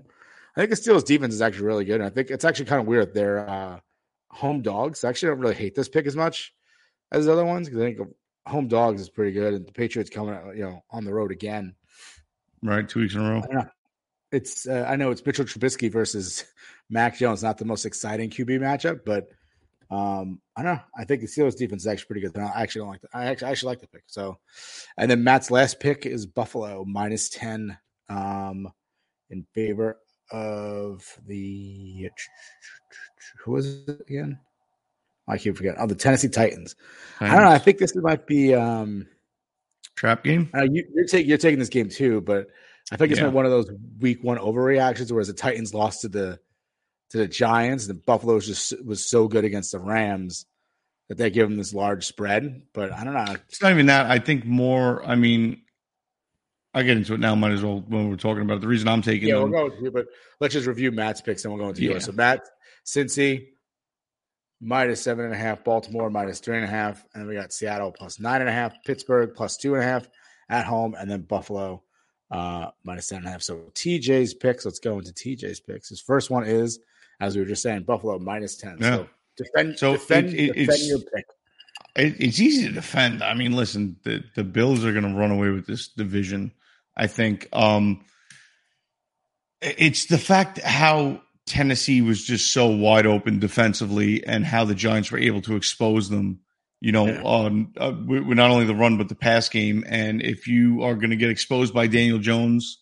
I 0.56 0.60
think 0.60 0.70
the 0.70 0.76
Steelers 0.76 1.04
defense 1.04 1.34
is 1.34 1.42
actually 1.42 1.66
really 1.66 1.84
good. 1.84 2.00
And 2.00 2.04
I 2.04 2.10
think 2.10 2.30
it's 2.30 2.44
actually 2.44 2.66
kind 2.66 2.80
of 2.80 2.86
weird. 2.86 3.14
They're 3.14 3.48
uh 3.48 3.80
home 4.30 4.62
dogs. 4.62 5.04
I 5.04 5.08
actually 5.08 5.30
don't 5.30 5.40
really 5.40 5.54
hate 5.54 5.74
this 5.74 5.88
pick 5.88 6.06
as 6.06 6.16
much 6.16 6.54
as 7.12 7.26
the 7.26 7.32
other 7.32 7.44
ones 7.44 7.68
because 7.68 7.82
I 7.82 7.94
think 7.94 8.08
home 8.46 8.68
dogs 8.68 9.00
is 9.00 9.10
pretty 9.10 9.32
good. 9.32 9.54
And 9.54 9.66
the 9.66 9.72
Patriots 9.72 10.10
coming 10.10 10.34
out, 10.34 10.56
you 10.56 10.64
know, 10.64 10.84
on 10.90 11.04
the 11.04 11.12
road 11.12 11.30
again. 11.32 11.74
Right, 12.62 12.88
two 12.88 13.00
weeks 13.00 13.14
in 13.14 13.22
a 13.22 13.30
row. 13.30 13.64
It's 14.32 14.68
uh, 14.68 14.86
I 14.88 14.96
know 14.96 15.10
it's 15.10 15.24
Mitchell 15.24 15.44
Trubisky 15.44 15.90
versus 15.90 16.44
Mac 16.90 17.16
Jones, 17.18 17.42
not 17.42 17.58
the 17.58 17.64
most 17.64 17.84
exciting 17.84 18.30
QB 18.30 18.60
matchup, 18.60 19.00
but 19.04 19.28
um, 19.90 20.40
I 20.56 20.62
don't 20.62 20.74
know. 20.76 20.82
I 20.96 21.04
think 21.04 21.20
the 21.20 21.26
Steelers 21.26 21.56
defense 21.56 21.82
is 21.82 21.86
actually 21.88 22.06
pretty 22.06 22.20
good. 22.20 22.38
I 22.38 22.62
actually 22.62 22.80
don't 22.80 22.90
like 22.90 23.00
the, 23.00 23.08
I 23.12 23.24
actually 23.26 23.48
I 23.48 23.50
actually 23.50 23.68
like 23.68 23.80
the 23.80 23.88
pick. 23.88 24.04
So, 24.06 24.38
and 24.96 25.10
then 25.10 25.24
Matt's 25.24 25.50
last 25.50 25.80
pick 25.80 26.06
is 26.06 26.26
Buffalo 26.26 26.84
minus 26.86 27.28
ten 27.28 27.76
um, 28.08 28.68
in 29.30 29.44
favor 29.54 29.98
of 30.30 31.04
the 31.26 32.08
who 33.44 33.52
was 33.52 33.82
it 33.88 34.00
again? 34.00 34.38
I 35.28 35.38
keep 35.38 35.56
forgetting. 35.56 35.80
Oh, 35.80 35.86
the 35.86 35.94
Tennessee 35.94 36.28
Titans. 36.28 36.76
I 37.20 37.28
don't 37.34 37.44
know. 37.44 37.50
I 37.50 37.58
think 37.58 37.78
this 37.78 37.94
might 37.96 38.26
be. 38.26 38.54
Um, 38.54 39.06
Trap 39.96 40.24
game? 40.24 40.50
uh, 40.54 40.62
you, 40.62 40.84
you're 40.94 41.04
taking 41.04 41.28
you're 41.28 41.38
taking 41.38 41.58
this 41.58 41.68
game 41.68 41.88
too, 41.88 42.20
but 42.22 42.46
I 42.90 42.96
think 42.96 43.12
it's 43.12 43.20
Yeah. 43.20 43.28
one 43.28 43.44
of 43.44 43.50
those 43.50 43.70
week 44.00 44.24
one 44.24 44.38
overreactions, 44.38 45.12
whereas 45.12 45.28
the 45.28 45.34
Titans 45.34 45.74
lost 45.74 46.00
to 46.02 46.08
the 46.08 46.38
to 47.10 47.18
the 47.18 47.28
Giants, 47.28 47.88
and 47.88 48.04
Buffalo 48.04 48.34
was 48.34 48.46
just 48.46 48.84
was 48.84 49.04
so 49.04 49.28
good 49.28 49.44
against 49.44 49.72
the 49.72 49.78
Rams 49.80 50.46
that 51.08 51.18
they 51.18 51.30
give 51.30 51.48
them 51.48 51.58
this 51.58 51.74
large 51.74 52.06
spread. 52.06 52.62
But 52.72 52.92
I 52.92 53.04
don't 53.04 53.14
know. 53.14 53.34
It's 53.48 53.60
not 53.62 53.72
even 53.72 53.86
that. 53.86 54.10
I 54.10 54.18
think 54.18 54.44
more. 54.44 55.04
I 55.04 55.16
mean, 55.16 55.62
I 56.72 56.82
get 56.84 56.96
into 56.96 57.14
it 57.14 57.20
now. 57.20 57.34
Might 57.34 57.52
as 57.52 57.62
well 57.64 57.84
when 57.88 58.08
we're 58.08 58.16
talking 58.16 58.42
about 58.42 58.58
it. 58.58 58.60
The 58.60 58.68
reason 58.68 58.86
I'm 58.88 59.02
taking 59.02 59.28
Yeah, 59.28 59.36
them. 59.36 59.50
we'll 59.50 59.68
go 59.68 59.74
with 59.74 59.82
you, 59.82 59.90
but 59.90 60.06
let's 60.40 60.54
just 60.54 60.66
review 60.68 60.92
Matt's 60.92 61.20
picks 61.20 61.44
and 61.44 61.52
we'll 61.52 61.62
go 61.62 61.68
into 61.70 61.82
Yeah. 61.82 61.90
yours. 61.92 62.04
So 62.04 62.12
Matt, 62.12 62.46
Cincy, 62.86 63.48
minus 64.60 65.02
seven 65.02 65.24
and 65.24 65.34
a 65.34 65.38
half, 65.38 65.64
Baltimore 65.64 66.10
minus 66.10 66.38
three 66.40 66.56
and 66.56 66.64
a 66.64 66.68
half, 66.68 67.04
and 67.12 67.22
then 67.22 67.28
we 67.28 67.34
got 67.34 67.52
Seattle 67.52 67.92
plus 67.92 68.20
nine 68.20 68.40
and 68.40 68.48
a 68.48 68.52
half, 68.52 68.74
Pittsburgh 68.84 69.32
plus 69.34 69.56
two 69.56 69.74
and 69.74 69.82
a 69.82 69.86
half 69.86 70.08
at 70.48 70.64
home, 70.66 70.94
and 70.98 71.10
then 71.10 71.22
Buffalo 71.22 71.82
uh 72.30 72.70
minus 72.84 73.08
ten 73.08 73.18
and 73.18 73.26
a 73.26 73.30
half. 73.30 73.42
So 73.42 73.70
TJ's 73.74 74.34
picks. 74.34 74.64
Let's 74.64 74.78
go 74.78 74.98
into 74.98 75.12
TJ's 75.12 75.58
picks. 75.60 75.88
His 75.88 76.00
first 76.00 76.30
one 76.30 76.44
is, 76.46 76.78
as 77.20 77.36
we 77.36 77.42
were 77.42 77.48
just 77.48 77.62
saying, 77.62 77.82
Buffalo 77.82 78.18
minus 78.18 78.56
ten. 78.56 78.78
Yeah. 78.80 78.96
So 78.96 79.08
defend, 79.36 79.78
So 79.78 79.92
defend, 79.92 80.28
it- 80.30 80.38
it- 80.50 80.54
defend 80.66 80.82
your 80.82 80.98
pick. 80.98 81.24
It, 81.96 82.16
it's 82.20 82.38
easy 82.40 82.66
to 82.68 82.72
defend. 82.72 83.22
I 83.22 83.34
mean, 83.34 83.52
listen, 83.52 83.96
the 84.04 84.22
the 84.36 84.44
Bills 84.44 84.84
are 84.84 84.92
going 84.92 85.10
to 85.12 85.18
run 85.18 85.30
away 85.32 85.50
with 85.50 85.66
this 85.66 85.88
division. 85.88 86.52
I 86.96 87.06
think. 87.08 87.48
Um, 87.52 88.04
it's 89.60 90.06
the 90.06 90.18
fact 90.18 90.58
how 90.60 91.20
Tennessee 91.46 92.00
was 92.00 92.24
just 92.24 92.52
so 92.52 92.66
wide 92.68 93.06
open 93.06 93.38
defensively, 93.40 94.24
and 94.26 94.44
how 94.44 94.64
the 94.64 94.74
Giants 94.74 95.10
were 95.10 95.18
able 95.18 95.42
to 95.42 95.56
expose 95.56 96.08
them. 96.08 96.40
You 96.80 96.92
know, 96.92 97.08
Yeah. 97.08 97.22
on 97.24 97.74
uh, 97.76 97.92
with 98.06 98.22
with 98.24 98.36
not 98.38 98.50
only 98.50 98.64
the 98.66 98.74
run 98.74 98.96
but 98.96 99.08
the 99.10 99.14
pass 99.14 99.48
game. 99.48 99.84
And 99.86 100.22
if 100.22 100.46
you 100.46 100.82
are 100.82 100.94
going 100.94 101.10
to 101.10 101.16
get 101.16 101.28
exposed 101.28 101.74
by 101.74 101.86
Daniel 101.88 102.18
Jones, 102.18 102.78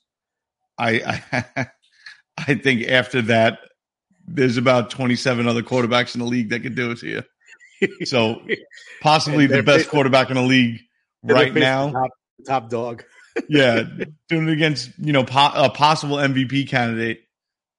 I 0.78 1.22
I, 1.32 1.66
I 2.38 2.54
think 2.54 2.86
after 2.88 3.22
that, 3.22 3.58
there's 4.28 4.56
about 4.56 4.90
27 4.90 5.46
other 5.48 5.62
quarterbacks 5.62 6.14
in 6.14 6.20
the 6.20 6.26
league 6.26 6.50
that 6.50 6.60
could 6.60 6.74
do 6.74 6.90
it 6.90 6.98
to 6.98 7.06
you. 7.08 7.22
So 8.04 8.42
possibly 9.00 9.46
the 9.46 9.62
best 9.62 9.88
quarterback 9.88 10.30
in 10.30 10.36
the 10.36 10.42
league 10.42 10.80
right 11.22 11.54
now. 11.54 11.92
top, 11.92 12.10
top 12.46 12.70
dog. 12.70 13.04
yeah, 13.48 13.84
doing 14.28 14.48
it 14.48 14.52
against 14.52 14.90
you 14.98 15.12
know 15.12 15.24
po- 15.24 15.52
a 15.54 15.70
possible 15.70 16.16
MVP 16.16 16.68
candidate. 16.68 17.20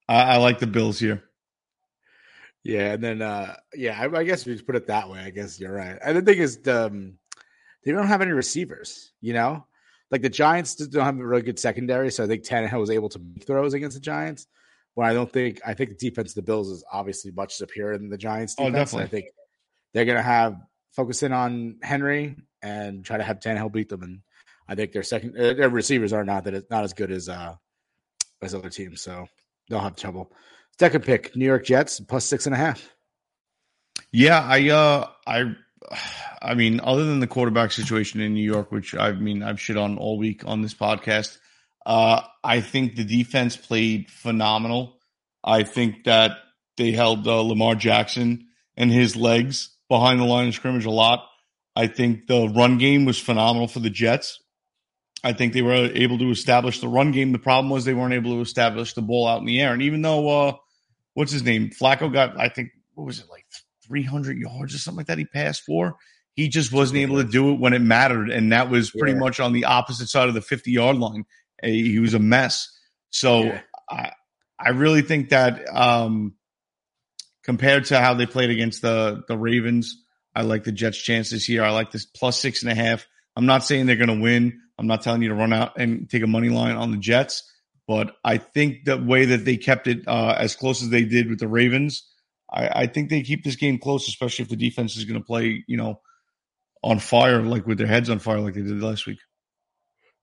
I, 0.07 0.21
I 0.21 0.37
like 0.37 0.59
the 0.59 0.67
Bills 0.67 0.99
here. 0.99 1.23
Yeah, 2.63 2.93
and 2.93 3.03
then 3.03 3.21
uh 3.21 3.55
yeah, 3.73 3.99
I, 3.99 4.19
I 4.19 4.23
guess 4.23 4.45
we 4.45 4.53
just 4.53 4.65
put 4.65 4.75
it 4.75 4.87
that 4.87 5.09
way. 5.09 5.19
I 5.19 5.31
guess 5.31 5.59
you're 5.59 5.73
right. 5.73 5.97
And 6.01 6.17
the 6.17 6.21
thing 6.21 6.37
is, 6.39 6.59
um, 6.67 7.17
they 7.83 7.91
don't 7.91 8.07
have 8.07 8.21
any 8.21 8.31
receivers. 8.31 9.11
You 9.21 9.33
know, 9.33 9.65
like 10.11 10.21
the 10.21 10.29
Giants 10.29 10.75
don't 10.75 11.05
have 11.05 11.19
a 11.19 11.25
really 11.25 11.41
good 11.41 11.59
secondary, 11.59 12.11
so 12.11 12.23
I 12.23 12.27
think 12.27 12.43
Tannehill 12.43 12.79
was 12.79 12.89
able 12.89 13.09
to 13.09 13.19
make 13.19 13.45
throws 13.45 13.73
against 13.73 13.95
the 13.95 14.01
Giants. 14.01 14.47
When 14.99 15.07
I 15.07 15.13
don't 15.13 15.31
think 15.31 15.61
I 15.65 15.75
think 15.75 15.91
the 15.97 16.09
defense 16.09 16.31
of 16.31 16.35
the 16.35 16.41
Bills 16.41 16.67
is 16.69 16.83
obviously 16.91 17.31
much 17.31 17.53
superior 17.55 17.97
than 17.97 18.09
the 18.09 18.17
Giants 18.17 18.55
Oh, 18.59 18.69
defense. 18.69 18.91
and 18.91 19.01
I 19.01 19.05
think 19.07 19.27
they're 19.93 20.03
gonna 20.03 20.21
have 20.21 20.57
focus 20.91 21.23
in 21.23 21.31
on 21.31 21.77
Henry 21.81 22.35
and 22.61 23.05
try 23.05 23.15
to 23.15 23.23
have 23.23 23.39
Tannehill 23.39 23.71
beat 23.71 23.87
them. 23.87 24.03
And 24.03 24.19
I 24.67 24.75
think 24.75 24.91
their 24.91 25.03
second 25.03 25.37
uh, 25.39 25.53
their 25.53 25.69
receivers 25.69 26.11
are 26.11 26.25
not 26.25 26.43
that 26.43 26.53
it's 26.53 26.69
not 26.69 26.83
as 26.83 26.91
good 26.91 27.11
as 27.11 27.29
uh 27.29 27.55
as 28.41 28.53
other 28.53 28.69
teams, 28.69 29.01
so 29.01 29.25
they'll 29.69 29.79
have 29.79 29.95
trouble. 29.95 30.33
Second 30.77 31.05
pick, 31.05 31.33
New 31.33 31.45
York 31.45 31.63
Jets 31.63 32.01
plus 32.01 32.25
six 32.25 32.45
and 32.45 32.53
a 32.53 32.57
half. 32.57 32.93
Yeah, 34.11 34.41
I 34.41 34.69
uh 34.69 35.07
I 35.25 35.55
I 36.41 36.55
mean, 36.55 36.81
other 36.83 37.05
than 37.05 37.21
the 37.21 37.27
quarterback 37.27 37.71
situation 37.71 38.19
in 38.19 38.33
New 38.33 38.43
York, 38.43 38.69
which 38.73 38.93
I 38.95 39.13
mean 39.13 39.43
I've 39.43 39.61
shit 39.61 39.77
on 39.77 39.97
all 39.97 40.17
week 40.17 40.43
on 40.45 40.61
this 40.61 40.73
podcast, 40.73 41.37
uh 41.85 42.21
I 42.43 42.61
think 42.61 42.95
the 42.95 43.03
defense 43.03 43.57
played 43.57 44.09
phenomenal. 44.09 44.97
I 45.43 45.63
think 45.63 46.03
that 46.05 46.37
they 46.77 46.91
held 46.91 47.27
uh, 47.27 47.41
Lamar 47.41 47.75
Jackson 47.75 48.47
and 48.77 48.91
his 48.91 49.15
legs 49.15 49.75
behind 49.89 50.19
the 50.19 50.25
line 50.25 50.47
of 50.47 50.55
scrimmage 50.55 50.85
a 50.85 50.91
lot. 50.91 51.25
I 51.75 51.87
think 51.87 52.27
the 52.27 52.47
run 52.49 52.77
game 52.77 53.05
was 53.05 53.19
phenomenal 53.19 53.67
for 53.67 53.79
the 53.79 53.89
Jets. 53.89 54.39
I 55.23 55.33
think 55.33 55.51
they 55.53 55.61
were 55.61 55.73
able 55.93 56.17
to 56.19 56.29
establish 56.29 56.79
the 56.79 56.87
run 56.87 57.11
game. 57.11 57.31
The 57.33 57.39
problem 57.39 57.69
was 57.69 57.83
they 57.83 57.93
weren't 57.93 58.13
able 58.13 58.35
to 58.35 58.41
establish 58.41 58.93
the 58.93 59.01
ball 59.01 59.27
out 59.27 59.39
in 59.41 59.45
the 59.45 59.59
air. 59.59 59.73
And 59.73 59.81
even 59.81 60.01
though 60.01 60.29
uh 60.29 60.53
what's 61.13 61.31
his 61.31 61.43
name? 61.43 61.69
Flacco 61.71 62.11
got 62.11 62.39
I 62.39 62.47
think 62.49 62.69
what 62.93 63.05
was 63.05 63.19
it 63.19 63.25
like 63.29 63.45
300 63.85 64.37
yards 64.37 64.73
or 64.73 64.77
something 64.77 64.97
like 64.99 65.07
that 65.07 65.17
he 65.17 65.25
passed 65.25 65.63
for. 65.63 65.95
He 66.35 66.47
just 66.47 66.71
wasn't 66.71 66.99
able 66.99 67.17
to 67.17 67.23
do 67.29 67.51
it 67.51 67.59
when 67.59 67.73
it 67.73 67.81
mattered. 67.81 68.29
And 68.29 68.51
that 68.53 68.69
was 68.69 68.91
pretty 68.91 69.13
Yeah. 69.13 69.19
much 69.19 69.39
on 69.41 69.51
the 69.51 69.65
opposite 69.65 70.07
side 70.07 70.29
of 70.29 70.35
the 70.35 70.41
50 70.41 70.71
yard 70.71 70.95
line. 70.97 71.25
He 71.63 71.99
was 71.99 72.13
a 72.13 72.19
mess. 72.19 72.69
So 73.09 73.43
Yeah. 73.43 73.61
I, 73.89 74.11
I 74.59 74.69
really 74.69 75.01
think 75.01 75.29
that 75.29 75.65
um, 75.73 76.35
compared 77.43 77.85
to 77.85 77.99
how 77.99 78.13
they 78.13 78.25
played 78.25 78.49
against 78.49 78.81
the, 78.81 79.23
the 79.27 79.37
Ravens, 79.37 80.03
I 80.35 80.43
like 80.43 80.63
the 80.63 80.71
Jets' 80.71 80.97
chances 80.97 81.45
here. 81.45 81.63
I 81.63 81.71
like 81.71 81.91
this 81.91 82.05
plus 82.05 82.39
six 82.39 82.61
and 82.61 82.71
a 82.71 82.75
half. 82.75 83.07
I'm 83.35 83.45
not 83.45 83.63
saying 83.63 83.85
they're 83.85 83.95
going 83.95 84.15
to 84.15 84.21
win. 84.21 84.59
I'm 84.77 84.87
not 84.87 85.01
telling 85.01 85.21
you 85.21 85.29
to 85.29 85.35
run 85.35 85.53
out 85.53 85.77
and 85.77 86.09
take 86.09 86.23
a 86.23 86.27
money 86.27 86.49
line 86.49 86.75
on 86.75 86.91
the 86.91 86.97
Jets, 86.97 87.49
but 87.87 88.15
I 88.23 88.37
think 88.37 88.85
the 88.85 88.97
way 88.97 89.25
that 89.25 89.45
they 89.45 89.57
kept 89.57 89.87
it 89.87 90.07
uh, 90.07 90.35
as 90.37 90.55
close 90.55 90.81
as 90.81 90.89
they 90.89 91.03
did 91.03 91.29
with 91.29 91.39
the 91.39 91.47
Ravens, 91.47 92.07
I, 92.51 92.83
I 92.83 92.87
think 92.87 93.09
they 93.09 93.23
keep 93.23 93.43
this 93.43 93.55
game 93.55 93.79
close, 93.79 94.07
especially 94.07 94.43
if 94.43 94.49
the 94.49 94.55
defense 94.55 94.95
is 94.95 95.05
going 95.05 95.19
to 95.19 95.25
play, 95.25 95.63
you 95.67 95.77
know, 95.77 96.01
on 96.83 96.99
fire, 96.99 97.41
like 97.41 97.65
with 97.65 97.77
their 97.77 97.87
heads 97.87 98.09
on 98.09 98.19
fire, 98.19 98.39
like 98.39 98.53
they 98.53 98.61
did 98.61 98.81
last 98.81 99.05
week. 99.05 99.19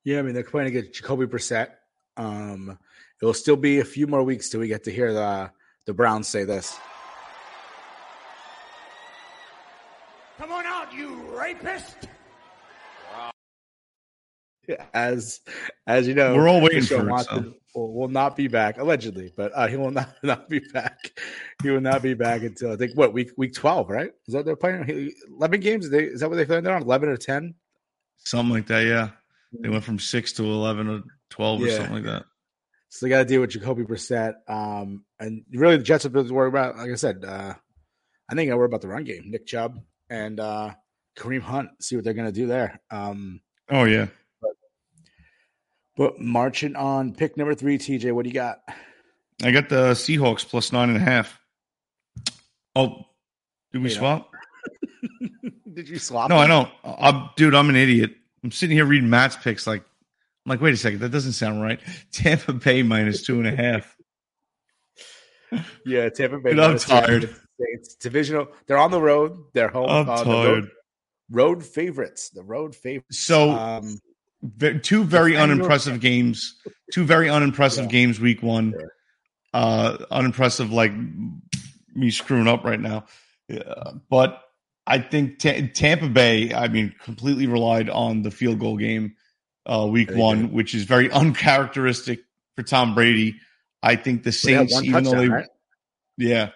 Yeah, 0.06 0.20
I 0.20 0.22
mean 0.22 0.34
they're 0.34 0.44
playing 0.44 0.68
against 0.68 0.92
Jacoby 0.92 1.26
Brissett. 1.26 1.70
Um, 2.16 2.78
it 3.20 3.24
will 3.24 3.34
still 3.34 3.56
be 3.56 3.80
a 3.80 3.84
few 3.84 4.06
more 4.06 4.22
weeks 4.22 4.48
till 4.48 4.60
we 4.60 4.68
get 4.68 4.84
to 4.84 4.92
hear 4.92 5.12
the 5.12 5.50
the 5.84 5.92
Browns 5.92 6.28
say 6.28 6.44
this. 6.44 6.78
Come 10.38 10.52
on 10.52 10.64
out, 10.64 10.94
you 10.94 11.28
rapist! 11.36 11.96
As 14.94 15.40
as 15.88 16.06
you 16.06 16.14
know, 16.14 16.36
We're 16.36 16.48
all 16.48 16.60
waiting 16.60 16.82
Deshaun 16.82 17.00
for 17.00 17.08
it, 17.08 17.10
Watson 17.10 17.54
will, 17.74 17.92
will 17.92 18.08
not 18.08 18.36
be 18.36 18.46
back 18.46 18.78
allegedly, 18.78 19.32
but 19.36 19.50
uh, 19.56 19.66
he 19.66 19.76
will 19.76 19.90
not 19.90 20.14
not 20.22 20.48
be 20.48 20.60
back. 20.60 21.18
He 21.64 21.70
will 21.70 21.80
not 21.80 22.00
be 22.00 22.14
back 22.14 22.42
until 22.42 22.70
I 22.70 22.76
think 22.76 22.96
what 22.96 23.12
week 23.12 23.32
week 23.36 23.54
twelve, 23.54 23.90
right? 23.90 24.12
Is 24.28 24.34
that 24.34 24.44
they're 24.44 24.54
playing 24.54 25.10
eleven 25.36 25.58
games? 25.58 25.90
They, 25.90 26.04
is 26.04 26.20
that 26.20 26.28
what 26.28 26.36
they're 26.36 26.46
playing 26.46 26.62
there 26.62 26.76
on? 26.76 26.82
Eleven 26.82 27.08
or 27.08 27.16
ten? 27.16 27.56
Something 28.18 28.54
like 28.54 28.66
that, 28.68 28.86
yeah. 28.86 29.10
They 29.60 29.68
went 29.68 29.84
from 29.84 29.98
six 29.98 30.32
to 30.34 30.44
11 30.44 30.88
or 30.88 31.02
12 31.30 31.62
or 31.62 31.70
something 31.70 31.94
like 31.94 32.04
that. 32.04 32.24
So 32.88 33.04
they 33.06 33.10
got 33.10 33.18
to 33.18 33.24
deal 33.24 33.40
with 33.40 33.50
Jacoby 33.50 33.84
Brissett. 33.84 34.34
Um, 34.48 35.04
and 35.20 35.42
really, 35.52 35.76
the 35.76 35.82
Jets 35.82 36.04
have 36.04 36.12
to 36.12 36.22
worry 36.32 36.48
about. 36.48 36.76
Like 36.76 36.90
I 36.90 36.94
said, 36.94 37.24
uh, 37.24 37.54
I 38.30 38.34
think 38.34 38.50
I 38.50 38.54
worry 38.54 38.66
about 38.66 38.80
the 38.80 38.88
run 38.88 39.04
game. 39.04 39.24
Nick 39.30 39.46
Chubb 39.46 39.78
and 40.08 40.38
uh, 40.40 40.72
Kareem 41.18 41.40
Hunt. 41.42 41.70
See 41.80 41.96
what 41.96 42.04
they're 42.04 42.14
going 42.14 42.26
to 42.26 42.32
do 42.32 42.46
there. 42.46 42.80
Um, 42.90 43.40
Oh, 43.68 43.84
yeah. 43.84 44.06
but 45.96 46.20
marching 46.20 46.76
on 46.76 47.14
pick 47.14 47.36
number 47.36 47.54
three, 47.54 47.78
TJ. 47.78 48.12
What 48.12 48.22
do 48.22 48.28
you 48.30 48.34
got? 48.34 48.58
I 49.42 49.50
got 49.50 49.68
the 49.68 49.90
Seahawks 49.92 50.46
plus 50.46 50.72
nine 50.72 50.88
and 50.88 50.96
a 50.96 51.00
half. 51.00 51.38
Oh, 52.74 53.04
did 53.72 53.78
we 53.82 53.88
Wait, 53.88 53.92
swap? 53.96 54.30
Did 55.74 55.88
you 55.88 55.98
swap? 55.98 56.30
No, 56.30 56.38
I 56.38 56.46
don't. 56.46 56.70
I'm, 56.84 57.28
dude, 57.36 57.54
I'm 57.54 57.68
an 57.68 57.76
idiot. 57.76 58.12
I'm 58.44 58.50
sitting 58.50 58.76
here 58.76 58.84
reading 58.84 59.10
Matt's 59.10 59.36
picks. 59.36 59.66
Like, 59.66 59.80
I'm 59.82 60.50
like, 60.50 60.60
wait 60.60 60.74
a 60.74 60.76
second, 60.76 61.00
that 61.00 61.10
doesn't 61.10 61.32
sound 61.32 61.62
right. 61.62 61.80
Tampa 62.12 62.52
Bay 62.52 62.82
minus 62.82 63.22
two 63.24 63.40
and 63.40 63.46
a 63.48 63.56
half. 63.56 63.96
Yeah, 65.84 66.08
Tampa 66.08 66.38
Bay. 66.38 66.50
I'm 66.58 66.78
tired. 66.78 67.34
It's 67.58 67.94
divisional. 67.94 68.48
They're 68.66 68.78
on 68.78 68.90
the 68.90 69.00
road. 69.00 69.38
They're 69.54 69.68
home. 69.68 69.88
I'm 69.88 70.08
uh, 70.08 70.24
tired. 70.24 70.46
Road, 70.54 70.68
road 71.30 71.64
favorites. 71.64 72.30
The 72.30 72.42
road 72.42 72.74
favorites. 72.74 73.18
So, 73.20 73.50
Um, 73.50 73.98
two 74.82 75.04
very 75.04 75.36
unimpressive 75.36 76.00
games. 76.00 76.60
Two 76.92 77.04
very 77.04 77.30
unimpressive 77.30 77.84
Yeah. 77.86 77.90
games 77.90 78.20
week 78.20 78.42
one. 78.42 78.72
Sure. 78.72 78.92
Uh, 79.54 80.04
unimpressive, 80.10 80.70
like 80.70 80.92
me 81.94 82.10
screwing 82.10 82.46
up 82.46 82.64
right 82.64 82.80
now. 82.80 83.06
Yeah, 83.48 83.92
but 84.10 84.42
I 84.86 84.98
think 84.98 85.38
Ta- 85.38 85.68
Tampa 85.74 86.08
Bay, 86.08 86.54
I 86.54 86.68
mean, 86.68 86.94
completely 87.02 87.46
relied 87.46 87.90
on 87.90 88.22
the 88.22 88.30
field 88.30 88.60
goal 88.60 88.76
game 88.76 89.16
uh, 89.66 89.86
week 89.90 90.10
one, 90.12 90.52
which 90.52 90.74
is 90.74 90.84
very 90.84 91.10
uncharacteristic 91.12 92.20
for 92.54 92.62
Tom 92.62 92.94
Brady. 92.94 93.36
I 93.82 93.96
think 93.96 94.22
the 94.22 94.32
Saints, 94.32 94.82
even 94.82 95.04
though 95.04 95.16
they, 95.16 95.28
right? 95.28 95.46
yeah, 96.16 96.50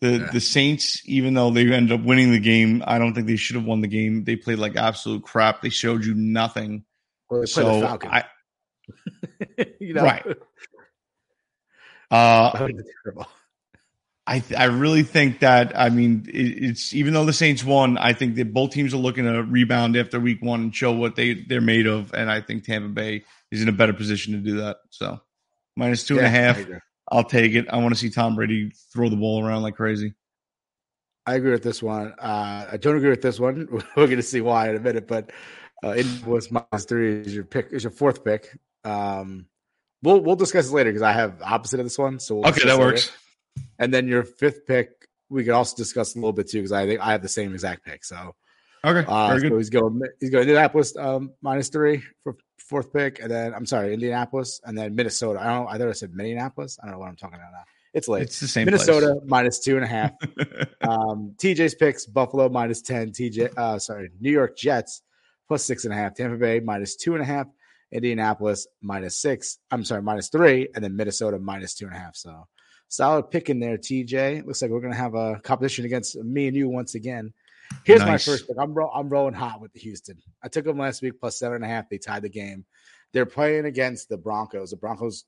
the 0.00 0.10
Yeah. 0.10 0.30
the 0.32 0.40
Saints, 0.40 1.02
even 1.06 1.34
though 1.34 1.50
they 1.50 1.70
ended 1.70 1.92
up 1.92 2.04
winning 2.04 2.32
the 2.32 2.40
game, 2.40 2.82
I 2.86 2.98
don't 2.98 3.14
think 3.14 3.26
they 3.26 3.36
should 3.36 3.56
have 3.56 3.64
won 3.64 3.82
the 3.82 3.88
game. 3.88 4.24
They 4.24 4.36
played 4.36 4.58
like 4.58 4.76
absolute 4.76 5.22
crap. 5.22 5.62
They 5.62 5.68
showed 5.68 6.04
you 6.04 6.14
nothing. 6.14 6.84
Well, 7.28 7.40
they 7.40 7.46
play 7.46 7.64
the 7.64 7.98
So 8.00 8.08
I, 8.08 8.24
you 9.80 9.94
know? 9.94 10.02
Right. 10.02 10.24
uh, 12.10 12.68
terrible. 13.04 13.26
I 14.30 14.44
I 14.56 14.64
really 14.66 15.02
think 15.02 15.40
that 15.40 15.76
I 15.76 15.88
mean 15.90 16.26
it, 16.32 16.38
it's 16.38 16.94
even 16.94 17.14
though 17.14 17.24
the 17.24 17.32
Saints 17.32 17.64
won, 17.64 17.98
I 17.98 18.12
think 18.12 18.36
that 18.36 18.54
both 18.54 18.70
teams 18.70 18.94
are 18.94 18.98
looking 18.98 19.24
to 19.24 19.42
rebound 19.42 19.96
after 19.96 20.20
week 20.20 20.40
one 20.40 20.60
and 20.60 20.74
show 20.74 20.92
what 20.92 21.16
they 21.16 21.34
they're 21.34 21.60
made 21.60 21.88
of, 21.88 22.14
and 22.14 22.30
I 22.30 22.40
think 22.40 22.64
Tampa 22.64 22.88
Bay 22.88 23.24
is 23.50 23.60
in 23.60 23.68
a 23.68 23.72
better 23.72 23.92
position 23.92 24.34
to 24.34 24.38
do 24.38 24.58
that. 24.58 24.76
So 24.90 25.20
minus 25.76 26.04
two 26.04 26.18
and 26.18 26.26
a 26.26 26.30
half. 26.30 26.60
I'll 27.10 27.24
take 27.24 27.54
it. 27.54 27.66
I 27.68 27.78
want 27.78 27.92
to 27.92 27.98
see 27.98 28.08
Tom 28.08 28.36
Brady 28.36 28.70
throw 28.92 29.08
the 29.08 29.16
ball 29.16 29.44
around 29.44 29.62
like 29.62 29.74
crazy. 29.74 30.14
I 31.26 31.34
agree 31.34 31.50
with 31.50 31.64
this 31.64 31.82
one. 31.82 32.14
Uh, 32.16 32.66
I 32.70 32.76
don't 32.76 32.96
agree 32.96 33.10
with 33.10 33.22
this 33.22 33.40
one. 33.40 33.66
We're 33.96 34.06
going 34.06 34.16
to 34.16 34.22
see 34.22 34.40
why 34.40 34.70
in 34.70 34.76
a 34.76 34.80
minute, 34.80 35.08
but 35.08 35.32
uh, 35.82 35.90
Indianapolis 35.90 36.52
minus 36.52 36.84
three 36.84 37.20
is 37.22 37.34
your 37.34 37.42
pick. 37.42 37.72
Is 37.72 37.82
your 37.82 37.90
fourth 37.90 38.24
pick. 38.24 38.56
Um, 38.84 39.46
we'll 40.04 40.20
we'll 40.20 40.36
discuss 40.36 40.68
it 40.68 40.72
later 40.72 40.90
because 40.90 41.02
I 41.02 41.12
have 41.12 41.42
opposite 41.42 41.80
of 41.80 41.86
this 41.86 41.98
one. 41.98 42.20
So 42.20 42.36
we'll 42.36 42.46
Okay, 42.46 42.64
that 42.64 42.78
works. 42.78 43.10
And 43.78 43.92
then 43.92 44.08
your 44.08 44.24
fifth 44.24 44.66
pick, 44.66 44.90
we 45.28 45.44
could 45.44 45.54
also 45.54 45.76
discuss 45.76 46.14
a 46.14 46.18
little 46.18 46.32
bit 46.32 46.50
too 46.50 46.58
because 46.58 46.72
I 46.72 46.86
think 46.86 47.00
I 47.00 47.12
have 47.12 47.22
the 47.22 47.28
same 47.28 47.52
exact 47.52 47.84
pick. 47.84 48.04
So 48.04 48.34
Okay, 48.84 49.04
uh, 49.06 49.28
very 49.28 49.48
so 49.48 49.56
he's 49.58 49.68
going 49.68 50.00
he's 50.20 50.30
going 50.30 50.42
Indianapolis 50.42 50.96
um, 50.96 51.32
minus 51.42 51.68
three 51.68 52.02
for 52.22 52.36
fourth 52.58 52.92
pick, 52.92 53.20
and 53.20 53.30
then 53.30 53.52
I'm 53.52 53.66
sorry, 53.66 53.92
Indianapolis, 53.92 54.60
and 54.64 54.76
then 54.76 54.94
Minnesota. 54.94 55.40
I 55.40 55.52
don't. 55.52 55.66
I 55.68 55.76
thought 55.76 55.88
I 55.88 55.92
said 55.92 56.14
Minneapolis. 56.14 56.78
I 56.80 56.86
don't 56.86 56.94
know 56.94 56.98
what 56.98 57.08
I'm 57.08 57.16
talking 57.16 57.34
about 57.34 57.52
now. 57.52 57.64
It's 57.92 58.08
late. 58.08 58.22
It's 58.22 58.40
the 58.40 58.48
same. 58.48 58.64
Minnesota 58.64 59.20
minus 59.26 59.58
two 59.58 59.76
and 59.76 59.84
a 59.84 59.88
half. 59.88 60.12
um, 60.80 61.34
TJ's 61.36 61.74
picks: 61.74 62.06
Buffalo 62.06 62.48
minus 62.48 62.80
ten. 62.80 63.10
TJ, 63.10 63.52
uh, 63.58 63.78
sorry, 63.78 64.10
New 64.18 64.32
York 64.32 64.56
Jets 64.56 65.02
plus 65.46 65.62
six 65.62 65.84
and 65.84 65.92
a 65.92 65.96
half. 65.96 66.14
Tampa 66.14 66.38
Bay 66.38 66.60
minus 66.60 66.96
two 66.96 67.12
and 67.12 67.22
a 67.22 67.26
half. 67.26 67.48
Indianapolis 67.92 68.66
minus 68.80 69.18
six. 69.18 69.58
I'm 69.70 69.84
sorry, 69.84 70.00
minus 70.00 70.28
three, 70.28 70.68
and 70.74 70.82
then 70.82 70.96
Minnesota 70.96 71.38
minus 71.38 71.74
two 71.74 71.84
and 71.84 71.94
a 71.94 71.98
half. 71.98 72.16
So 72.16 72.46
solid 72.90 73.30
pick 73.30 73.48
in 73.48 73.58
there, 73.58 73.78
TJ. 73.78 74.44
Looks 74.44 74.60
like 74.60 74.70
we're 74.70 74.80
gonna 74.80 74.94
have 74.94 75.14
a 75.14 75.40
competition 75.42 75.86
against 75.86 76.16
me 76.16 76.48
and 76.48 76.56
you 76.56 76.68
once 76.68 76.94
again. 76.94 77.32
Here's 77.84 78.00
Nice. 78.00 78.08
my 78.08 78.32
first 78.32 78.48
pick. 78.48 78.56
I'm 78.58 78.74
ro- 78.74 78.90
I'm 78.92 79.08
rolling 79.08 79.32
hot 79.32 79.60
with 79.60 79.72
the 79.72 79.80
Houston. 79.80 80.18
I 80.42 80.48
took 80.48 80.64
them 80.64 80.78
last 80.78 81.00
week 81.00 81.18
plus 81.18 81.38
seven 81.38 81.56
and 81.56 81.64
a 81.64 81.68
half. 81.68 81.88
They 81.88 81.98
tied 81.98 82.22
the 82.22 82.28
game. 82.28 82.66
They're 83.12 83.26
playing 83.26 83.64
against 83.64 84.08
the 84.08 84.16
Broncos. 84.18 84.70
The 84.70 84.76
Broncos 84.76 85.24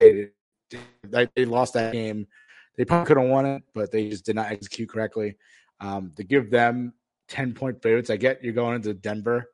they, 0.00 0.30
they 1.36 1.44
lost 1.44 1.74
that 1.74 1.92
game. 1.92 2.26
They 2.76 2.84
probably 2.84 3.06
could 3.06 3.18
have 3.18 3.28
won 3.30 3.46
it, 3.46 3.62
but 3.74 3.92
they 3.92 4.08
just 4.08 4.26
did 4.26 4.34
not 4.34 4.50
execute 4.50 4.88
correctly. 4.88 5.36
Um, 5.80 6.12
to 6.16 6.24
give 6.24 6.50
them 6.50 6.94
10 7.28 7.54
point 7.54 7.82
favorites, 7.82 8.10
I 8.10 8.16
get 8.16 8.42
you're 8.42 8.52
going 8.52 8.76
into 8.76 8.94
Denver 8.94 9.46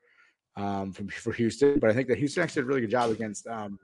um, 0.57 0.93
from, 0.93 1.09
for 1.09 1.33
Houston, 1.33 1.79
but 1.79 1.91
I 1.91 1.93
think 1.93 2.09
that 2.09 2.19
Houston 2.19 2.43
actually 2.43 2.63
did 2.63 2.67
a 2.67 2.69
really 2.69 2.81
good 2.83 2.91
job 2.91 3.11
against 3.11 3.47
um, 3.47 3.79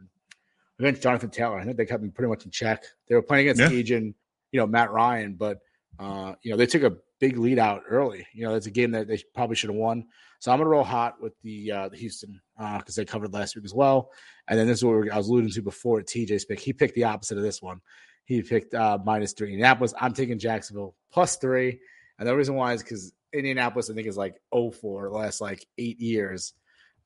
against 0.78 1.02
Jonathan 1.02 1.30
Taylor. 1.30 1.58
I 1.58 1.64
think 1.64 1.76
they 1.76 1.86
kept 1.86 2.02
him 2.02 2.10
pretty 2.12 2.28
much 2.28 2.44
in 2.44 2.50
check. 2.50 2.84
They 3.08 3.14
were 3.14 3.22
playing 3.22 3.48
against 3.48 3.60
Yeah. 3.72 3.78
agent, 3.78 4.14
you 4.52 4.60
know, 4.60 4.66
Matt 4.66 4.90
Ryan, 4.92 5.34
but 5.34 5.58
uh, 5.98 6.34
you 6.42 6.50
know, 6.50 6.56
they 6.58 6.66
took 6.66 6.82
a 6.82 6.94
big 7.20 7.38
lead 7.38 7.58
out 7.58 7.82
early. 7.88 8.26
You 8.34 8.44
know, 8.44 8.52
that's 8.52 8.66
a 8.66 8.70
game 8.70 8.90
that 8.90 9.08
they 9.08 9.22
probably 9.34 9.56
should 9.56 9.70
have 9.70 9.76
won. 9.78 10.04
So 10.40 10.52
I'm 10.52 10.58
gonna 10.58 10.68
roll 10.68 10.84
hot 10.84 11.20
with 11.22 11.32
the 11.42 11.72
uh, 11.72 11.88
the 11.88 11.96
Houston 11.96 12.38
because 12.58 12.94
they 12.94 13.04
covered 13.06 13.32
last 13.32 13.56
week 13.56 13.64
as 13.64 13.72
well. 13.72 14.10
And 14.48 14.58
then 14.58 14.66
this 14.66 14.78
is 14.78 14.84
what 14.84 15.00
we- 15.00 15.10
I 15.10 15.16
was 15.16 15.28
alluding 15.28 15.50
to 15.52 15.62
before. 15.62 16.02
TJ's 16.02 16.44
pick. 16.44 16.60
He 16.60 16.72
picked 16.74 16.94
the 16.94 17.04
opposite 17.04 17.38
of 17.38 17.44
this 17.44 17.62
one. 17.62 17.80
He 18.26 18.42
picked 18.42 18.74
uh, 18.74 18.98
minus 19.04 19.32
three 19.32 19.48
Indianapolis. 19.48 19.94
I'm 19.98 20.12
taking 20.12 20.38
Jacksonville 20.38 20.94
plus 21.10 21.36
three. 21.36 21.80
And 22.18 22.28
the 22.28 22.36
reason 22.36 22.54
why 22.56 22.74
is 22.74 22.82
because 22.82 23.12
Indianapolis, 23.32 23.88
I 23.90 23.94
think, 23.94 24.06
is 24.08 24.16
like 24.18 24.34
0 24.54 24.70
for 24.72 25.08
the 25.08 25.14
last 25.16 25.40
like 25.40 25.66
eight 25.78 25.98
years 26.00 26.52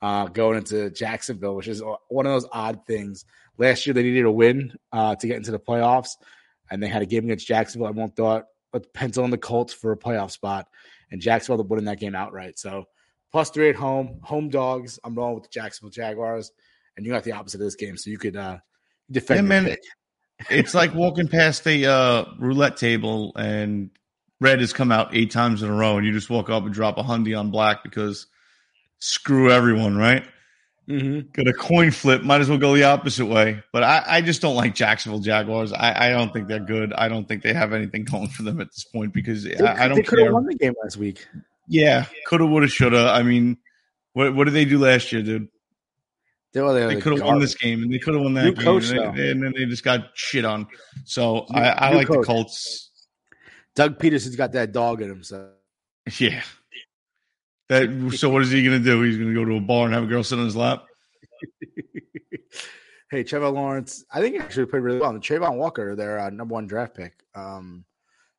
uh, 0.03 0.27
going 0.27 0.59
into 0.59 0.91
Jacksonville, 0.91 1.55
which 1.57 1.69
is 1.69 1.83
one 2.09 2.27
of 2.27 2.33
those 2.33 2.49
odd 2.53 2.87
things. 2.87 3.25
Last 3.59 3.87
year, 3.87 3.95
they 3.95 4.03
needed 4.03 4.25
a 4.25 4.31
win 4.31 4.75
uh, 4.93 5.17
to 5.17 5.27
get 5.27 5.37
into 5.37 5.51
the 5.51 5.59
playoffs, 5.59 6.11
and 6.71 6.83
they 6.83 6.89
had 6.89 7.03
a 7.03 7.07
game 7.07 7.25
against 7.25 7.47
Jacksonville. 7.47 7.89
Everyone 7.89 8.11
thought, 8.11 8.47
let's 8.73 8.89
pencil 8.95 9.25
in 9.25 9.31
the 9.31 9.39
Colts 9.39 9.73
for 9.73 9.93
a 9.93 9.97
playoff 9.97 10.31
spot, 10.31 10.69
and 11.11 11.21
Jacksonville 11.21 11.65
winning 11.65 11.85
that 11.87 12.01
game 12.01 12.15
outright. 12.15 12.59
So, 12.59 12.85
plus 13.31 13.51
three 13.51 13.69
at 13.69 13.77
home, 13.77 14.21
home 14.23 14.49
dogs. 14.49 14.99
I'm 15.05 15.15
rolling 15.15 15.35
with 15.35 15.45
the 15.45 15.51
Jacksonville 15.51 15.91
Jaguars, 15.91 16.51
and 16.97 17.05
you 17.05 17.13
got 17.13 17.25
the 17.25 17.33
opposite 17.33 17.61
of 17.61 17.67
this 17.67 17.77
game, 17.77 17.97
so 17.97 18.11
you 18.11 18.19
could 18.19 18.37
uh, 18.37 18.59
defend. 19.11 19.49
Yeah, 19.49 19.61
man. 19.61 19.77
it's 20.49 20.75
like 20.75 20.95
walking 20.95 21.29
past 21.29 21.67
a 21.67 21.85
uh, 21.85 22.25
roulette 22.39 22.79
table 22.79 23.33
and 23.37 23.91
red 24.41 24.61
has 24.61 24.73
come 24.73 24.91
out 24.91 25.15
eight 25.15 25.31
times 25.31 25.63
in 25.63 25.69
a 25.69 25.75
row, 25.75 25.99
and 25.99 26.07
you 26.07 26.13
just 26.13 26.31
walk 26.31 26.49
up 26.49 26.65
and 26.65 26.73
drop 26.73 26.97
a 26.97 27.03
hundy 27.03 27.39
on 27.39 27.51
black 27.51 27.83
because 27.83 28.27
screw 29.01 29.51
everyone, 29.51 29.97
right? 29.97 30.25
Mhm. 30.89 31.33
Got 31.33 31.47
a 31.47 31.53
coin 31.53 31.91
flip, 31.91 32.23
might 32.23 32.41
as 32.41 32.49
well 32.49 32.59
go 32.59 32.75
the 32.75 32.85
opposite 32.85 33.27
way. 33.27 33.63
But 33.73 33.85
I, 33.85 34.03
I 34.07 34.21
just 34.23 34.41
don't 34.43 34.57
like 34.57 34.75
Jacksonville 34.75 35.21
Jaguars. 35.21 35.73
I, 35.73 36.07
I 36.07 36.11
don't 36.11 36.33
think 36.33 36.49
they're 36.49 36.59
good. 36.59 36.93
I 36.93 37.09
don't 37.09 37.29
think 37.29 37.43
they 37.43 37.53
have 37.53 37.73
anything 37.73 38.05
going 38.05 38.29
for 38.29 38.43
them 38.43 38.61
at 38.61 38.69
this 38.73 38.85
point 38.85 39.13
because 39.13 39.45
They, 39.45 39.57
I, 39.57 39.85
I 39.85 39.89
don't 39.89 39.97
think 39.97 40.07
They 40.09 40.17
could 40.17 40.25
have 40.25 40.33
won 40.33 40.47
the 40.47 40.55
game 40.55 40.75
last 40.83 40.97
week. 40.97 41.27
Yeah, 41.69 42.07
coulda, 42.27 42.47
woulda, 42.47 42.67
shoulda. 42.67 43.11
I 43.15 43.23
mean, 43.23 43.57
what 44.15 44.35
what 44.35 44.45
did 44.45 44.55
they 44.55 44.65
do 44.65 44.79
last 44.79 45.13
year, 45.13 45.23
dude? 45.23 45.49
They, 46.53 46.61
well, 46.61 46.75
they, 46.75 46.95
They 46.95 47.01
could 47.01 47.13
have 47.17 47.25
won 47.25 47.39
this 47.39 47.55
game, 47.55 47.85
and 47.85 47.93
they 47.93 48.01
could 48.01 48.15
have 48.15 48.25
won 48.25 48.35
that 48.35 48.45
New 48.47 48.53
game, 48.55 48.65
coach, 48.65 48.91
and, 48.91 49.17
they, 49.17 49.31
and 49.31 49.41
then 49.41 49.53
they 49.57 49.67
just 49.67 49.85
got 49.85 50.11
shit 50.15 50.45
on. 50.45 50.67
So 51.05 51.47
New- 51.51 51.61
I, 51.61 51.69
I 51.69 51.93
like 51.93 52.09
the 52.09 52.15
coach. 52.15 52.27
Colts. 52.27 52.91
Doug 53.77 54.01
Pederson's 54.01 54.35
got 54.35 54.51
that 54.53 54.73
dog 54.73 55.01
in 55.01 55.09
him, 55.09 55.23
so 55.23 55.51
Yeah. 56.19 56.43
That. 57.71 58.17
So 58.19 58.29
what 58.29 58.43
is 58.43 58.51
he 58.51 58.65
going 58.65 58.79
to 58.79 58.85
do? 58.85 59.01
He's 59.03 59.17
going 59.17 59.33
to 59.33 59.35
go 59.35 59.45
to 59.45 59.57
a 59.57 59.61
bar 59.61 59.85
and 59.87 59.95
have 59.95 60.03
a 60.03 60.07
girl 60.07 60.25
sit 60.25 60.39
on 60.39 60.45
his 60.45 60.57
lap. 60.57 60.85
hey, 63.11 63.23
Trevor 63.23 63.49
Lawrence, 63.49 64.05
I 64.13 64.21
think 64.21 64.35
he 64.35 64.41
actually 64.41 64.67
played 64.67 64.83
really 64.83 64.99
well. 64.99 65.11
And 65.11 65.23
Travon 65.23 65.57
Walker, 65.57 65.95
their 65.95 66.19
uh, 66.19 66.31
number 66.31 66.53
one 66.55 66.67
draft 66.67 66.97
pick, 66.97 67.25
um, 67.35 67.85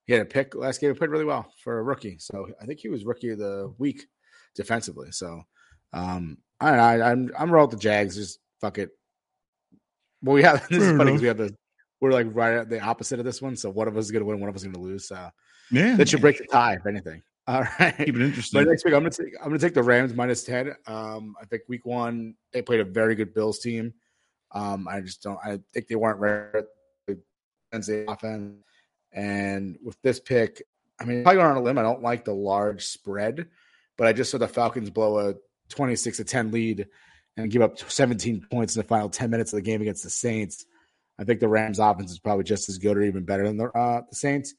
he 0.06 0.14
had 0.14 0.22
a 0.22 0.26
pick 0.26 0.54
last 0.54 0.82
game. 0.82 0.92
He 0.92 0.98
played 0.98 1.12
really 1.12 1.26
well 1.26 1.50
for 1.64 1.80
a 1.80 1.84
rookie. 1.84 2.18
So 2.20 2.50
I 2.62 2.66
think 2.66 2.82
he 2.82 2.90
was 2.90 3.06
rookie 3.06 3.30
of 3.30 3.40
the 3.40 3.74
week 3.78 4.06
defensively. 4.54 5.12
So 5.12 5.44
um, 5.94 6.38
I 6.60 6.68
don't 6.68 6.78
know. 6.78 6.84
I, 6.84 7.12
I'm 7.12 7.32
I'm 7.40 7.52
rolling 7.52 7.70
with 7.70 7.80
the 7.80 7.84
Jags. 7.84 8.18
Just 8.18 8.40
fuck 8.60 8.78
it. 8.78 8.90
Well, 10.22 10.36
we 10.36 10.44
have 10.44 10.68
this 10.70 10.84
is 10.84 10.98
funny 10.98 11.06
because 11.12 11.22
we 11.22 11.28
have 11.30 11.38
the 11.38 11.56
we're 12.02 12.12
like 12.12 12.28
right 12.32 12.56
at 12.56 12.70
the 12.70 12.82
opposite 12.82 13.20
of 13.20 13.26
this 13.26 13.42
one. 13.42 13.56
So 13.56 13.70
one 13.70 13.88
of 13.88 13.96
us 13.96 14.06
is 14.06 14.12
going 14.12 14.22
to 14.22 14.26
win, 14.26 14.40
one 14.40 14.50
of 14.50 14.56
us 14.56 14.62
is 14.62 14.68
going 14.68 14.76
to 14.76 14.82
lose. 14.82 15.08
So 15.08 15.30
Yeah. 15.72 15.96
that 15.96 16.10
should 16.10 16.22
break 16.22 16.40
the 16.40 16.48
tie, 16.48 16.74
if 16.74 16.86
anything. 16.86 17.22
All 17.56 17.66
right. 17.80 17.98
Keep 17.98 18.16
it 18.16 18.22
interesting. 18.22 18.64
next 18.64 18.84
pick, 18.84 18.94
I'm 18.94 19.02
gonna 19.02 19.10
take 19.10 19.36
I'm 19.40 19.50
gonna 19.50 19.60
take 19.60 19.74
the 19.74 19.84
Rams 19.84 20.14
minus 20.14 20.44
ten. 20.44 20.74
Um, 20.88 21.36
I 21.42 21.46
think 21.46 21.64
week 21.68 21.86
one 21.86 22.36
they 22.54 22.62
played 22.62 22.80
a 22.80 22.86
very 22.86 23.14
good 23.14 23.34
Bills 23.34 23.60
team. 23.60 23.94
Um, 24.54 24.88
I 24.88 25.02
just 25.02 25.22
don't. 25.22 25.38
I 25.44 25.60
think 25.74 25.88
they 25.88 25.96
weren't 25.96 26.20
ready 26.20 26.66
against 27.72 27.90
the 27.90 28.10
offense. 28.10 28.64
And 29.12 29.78
with 29.84 30.02
this 30.02 30.22
pick, 30.22 30.64
I 31.00 31.04
mean, 31.04 31.24
probably 31.24 31.42
going 31.42 31.52
on 31.52 31.58
a 31.58 31.62
limb. 31.62 31.78
I 31.78 31.82
don't 31.82 32.02
like 32.02 32.24
the 32.24 32.34
large 32.34 32.86
spread, 32.86 33.48
but 33.98 34.08
I 34.08 34.14
just 34.14 34.32
saw 34.32 34.38
the 34.38 34.48
Falcons 34.48 34.90
blow 34.90 35.20
a 35.20 35.34
26 35.70 36.18
to 36.18 36.24
10 36.24 36.52
lead 36.52 36.88
and 37.36 37.52
give 37.52 37.62
up 37.62 37.80
17 37.80 38.48
points 38.50 38.78
in 38.78 38.82
the 38.82 38.88
final 38.88 39.10
10 39.10 39.30
minutes 39.30 39.52
of 39.52 39.58
the 39.58 39.62
game 39.62 39.82
against 39.82 40.04
the 40.04 40.10
Saints. 40.10 40.66
I 41.20 41.26
think 41.26 41.42
the 41.42 41.50
Rams 41.50 41.80
offense 41.80 42.12
is 42.12 42.20
probably 42.20 42.46
just 42.46 42.70
as 42.70 42.78
good 42.78 42.96
or 42.98 43.02
even 43.02 43.26
better 43.26 43.46
than 43.46 43.58
the, 43.58 43.66
uh, 43.66 44.04
the 44.10 44.16
Saints. 44.16 44.54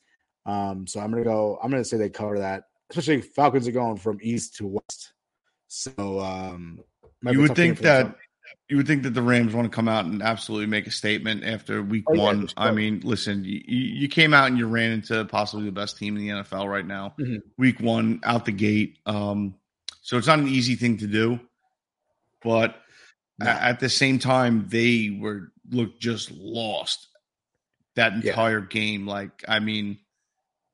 Um, 0.44 0.87
so 0.87 1.00
I'm 1.00 1.11
gonna 1.11 1.24
go. 1.24 1.59
I'm 1.62 1.70
gonna 1.70 1.85
say 1.85 1.96
they 1.96 2.11
cover 2.11 2.40
that. 2.40 2.64
Especially 2.92 3.22
Falcons 3.22 3.66
are 3.66 3.72
going 3.72 3.96
from 3.96 4.18
east 4.22 4.57
to 4.57 4.66
west. 4.66 5.12
So 5.68 6.20
um, 6.20 6.81
You 7.22 7.40
would 7.40 7.57
think 7.57 7.78
them. 7.78 8.09
that 8.09 8.16
you 8.68 8.76
would 8.76 8.87
think 8.87 9.02
that 9.02 9.11
the 9.14 9.22
Rams 9.22 9.55
want 9.55 9.70
to 9.70 9.74
come 9.74 9.88
out 9.88 10.05
and 10.05 10.22
absolutely 10.22 10.66
make 10.66 10.87
a 10.87 10.90
statement 10.90 11.44
after 11.44 11.83
week 11.83 12.05
Oh, 12.09 12.14
yeah, 12.14 12.22
one. 12.22 12.48
I 12.57 12.66
sure. 12.66 12.72
mean, 12.74 13.00
listen, 13.05 13.44
you, 13.44 13.61
you 13.66 14.09
came 14.09 14.33
out 14.35 14.46
and 14.48 14.57
you 14.59 14.66
ran 14.66 14.92
into 14.92 15.24
possibly 15.26 15.64
the 15.66 15.72
best 15.72 15.96
team 15.98 16.16
in 16.16 16.22
the 16.22 16.42
NFL 16.42 16.68
right 16.68 16.87
now. 16.87 17.14
Mhm. 17.18 17.40
Week 17.59 17.81
one 17.81 18.20
out 18.24 18.44
the 18.44 18.52
gate. 18.52 18.98
Um, 19.07 19.55
so 20.02 20.16
it's 20.18 20.26
not 20.26 20.38
an 20.38 20.48
easy 20.48 20.74
thing 20.74 20.96
to 20.98 21.07
do, 21.07 21.40
but 22.42 22.76
No. 23.38 23.46
at 23.46 23.81
the 23.81 23.88
same 23.88 24.18
time, 24.18 24.66
they 24.68 25.11
were 25.18 25.52
looked 25.70 26.00
just 26.00 26.31
lost 26.31 27.09
that 27.94 28.22
Yeah. 28.22 28.31
entire 28.33 28.61
game. 28.61 29.07
Like, 29.07 29.44
I 29.48 29.61
mean, 29.61 29.98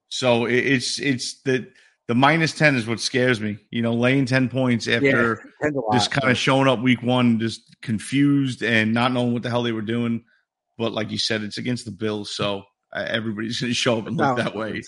so 0.09 0.47
it, 0.47 0.55
it's 0.67 0.99
it's 0.99 1.43
the 1.43 1.71
the 2.09 2.15
minus 2.15 2.53
ten 2.53 2.75
is 2.75 2.87
what 2.87 3.01
scares 3.01 3.41
me. 3.41 3.59
You 3.71 3.83
know, 3.83 3.95
laying 3.95 4.27
ten 4.27 4.49
points 4.49 4.89
after 4.89 5.53
yeah, 5.63 5.71
just 5.93 6.11
kind 6.11 6.31
of 6.31 6.37
showing 6.37 6.67
up 6.67 6.81
week 6.81 7.03
one, 7.03 7.39
just 7.39 7.77
confused 7.83 8.63
and 8.63 8.93
not 8.93 9.13
knowing 9.13 9.35
what 9.35 9.43
the 9.43 9.51
hell 9.51 9.63
they 9.63 9.73
were 9.73 9.83
doing. 9.83 10.25
But 10.79 10.93
like 10.93 11.11
you 11.11 11.19
said, 11.19 11.43
it's 11.43 11.59
against 11.59 11.85
the 11.85 11.91
Bills, 11.91 12.35
so 12.35 12.65
uh, 12.93 13.05
everybody's 13.07 13.61
going 13.61 13.71
to 13.71 13.75
show 13.75 13.99
up 13.99 14.07
and 14.07 14.17
look 14.17 14.37
No. 14.37 14.43
that 14.43 14.57
way. 14.57 14.83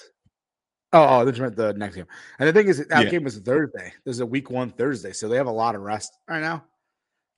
Oh, 0.92 1.20
oh, 1.20 1.24
this 1.24 1.38
meant 1.38 1.54
the 1.56 1.72
next 1.74 1.94
game. 1.94 2.06
And 2.38 2.48
the 2.48 2.52
thing 2.52 2.66
is, 2.68 2.84
that 2.86 3.04
Yeah. 3.04 3.10
game 3.10 3.24
was 3.24 3.38
Thursday. 3.38 3.92
There's 4.04 4.20
a 4.20 4.26
week 4.26 4.50
one 4.50 4.70
Thursday, 4.70 5.12
so 5.12 5.28
they 5.28 5.36
have 5.36 5.46
a 5.46 5.52
lot 5.52 5.74
of 5.74 5.82
rest 5.82 6.12
right 6.28 6.40
now. 6.40 6.64